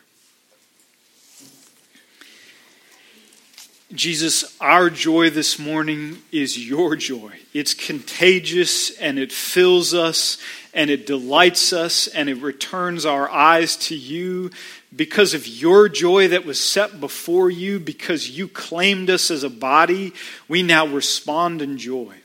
Jesus, 3.94 4.56
our 4.60 4.90
joy 4.90 5.30
this 5.30 5.56
morning 5.56 6.18
is 6.32 6.58
your 6.58 6.96
joy. 6.96 7.30
It's 7.52 7.74
contagious 7.74 8.90
and 8.98 9.20
it 9.20 9.30
fills 9.30 9.94
us 9.94 10.38
and 10.72 10.90
it 10.90 11.06
delights 11.06 11.72
us 11.72 12.08
and 12.08 12.28
it 12.28 12.42
returns 12.42 13.06
our 13.06 13.30
eyes 13.30 13.76
to 13.76 13.94
you 13.94 14.50
because 14.94 15.32
of 15.32 15.46
your 15.46 15.88
joy 15.88 16.26
that 16.28 16.44
was 16.44 16.58
set 16.58 16.98
before 16.98 17.50
you, 17.50 17.78
because 17.78 18.28
you 18.28 18.48
claimed 18.48 19.10
us 19.10 19.30
as 19.30 19.44
a 19.44 19.50
body, 19.50 20.12
we 20.48 20.64
now 20.64 20.86
respond 20.86 21.62
in 21.62 21.78
joy. 21.78 22.16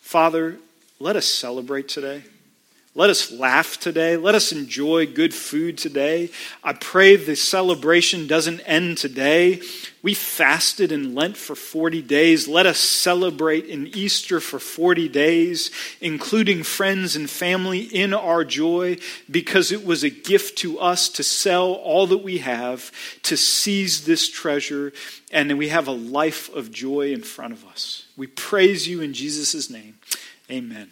Father, 0.00 0.56
let 0.98 1.16
us 1.16 1.26
celebrate 1.26 1.88
today. 1.88 2.22
Let 2.96 3.10
us 3.10 3.32
laugh 3.32 3.80
today. 3.80 4.16
Let 4.16 4.36
us 4.36 4.52
enjoy 4.52 5.06
good 5.06 5.34
food 5.34 5.76
today. 5.76 6.30
I 6.62 6.74
pray 6.74 7.16
the 7.16 7.34
celebration 7.34 8.28
doesn't 8.28 8.60
end 8.60 8.98
today. 8.98 9.62
We 10.00 10.14
fasted 10.14 10.92
in 10.92 11.12
Lent 11.12 11.36
for 11.36 11.56
40 11.56 12.02
days. 12.02 12.46
Let 12.46 12.66
us 12.66 12.78
celebrate 12.78 13.64
in 13.64 13.88
Easter 13.88 14.38
for 14.38 14.60
40 14.60 15.08
days, 15.08 15.72
including 16.00 16.62
friends 16.62 17.16
and 17.16 17.28
family 17.28 17.80
in 17.80 18.14
our 18.14 18.44
joy, 18.44 18.98
because 19.28 19.72
it 19.72 19.84
was 19.84 20.04
a 20.04 20.10
gift 20.10 20.58
to 20.58 20.78
us 20.78 21.08
to 21.08 21.24
sell 21.24 21.72
all 21.72 22.06
that 22.06 22.18
we 22.18 22.38
have, 22.38 22.92
to 23.22 23.36
seize 23.36 24.04
this 24.04 24.30
treasure, 24.30 24.92
and 25.32 25.58
we 25.58 25.70
have 25.70 25.88
a 25.88 25.92
life 25.92 26.48
of 26.54 26.70
joy 26.70 27.12
in 27.12 27.22
front 27.22 27.54
of 27.54 27.66
us. 27.66 28.06
We 28.16 28.28
praise 28.28 28.86
you 28.86 29.00
in 29.00 29.14
Jesus' 29.14 29.68
name. 29.68 29.98
Amen. 30.48 30.90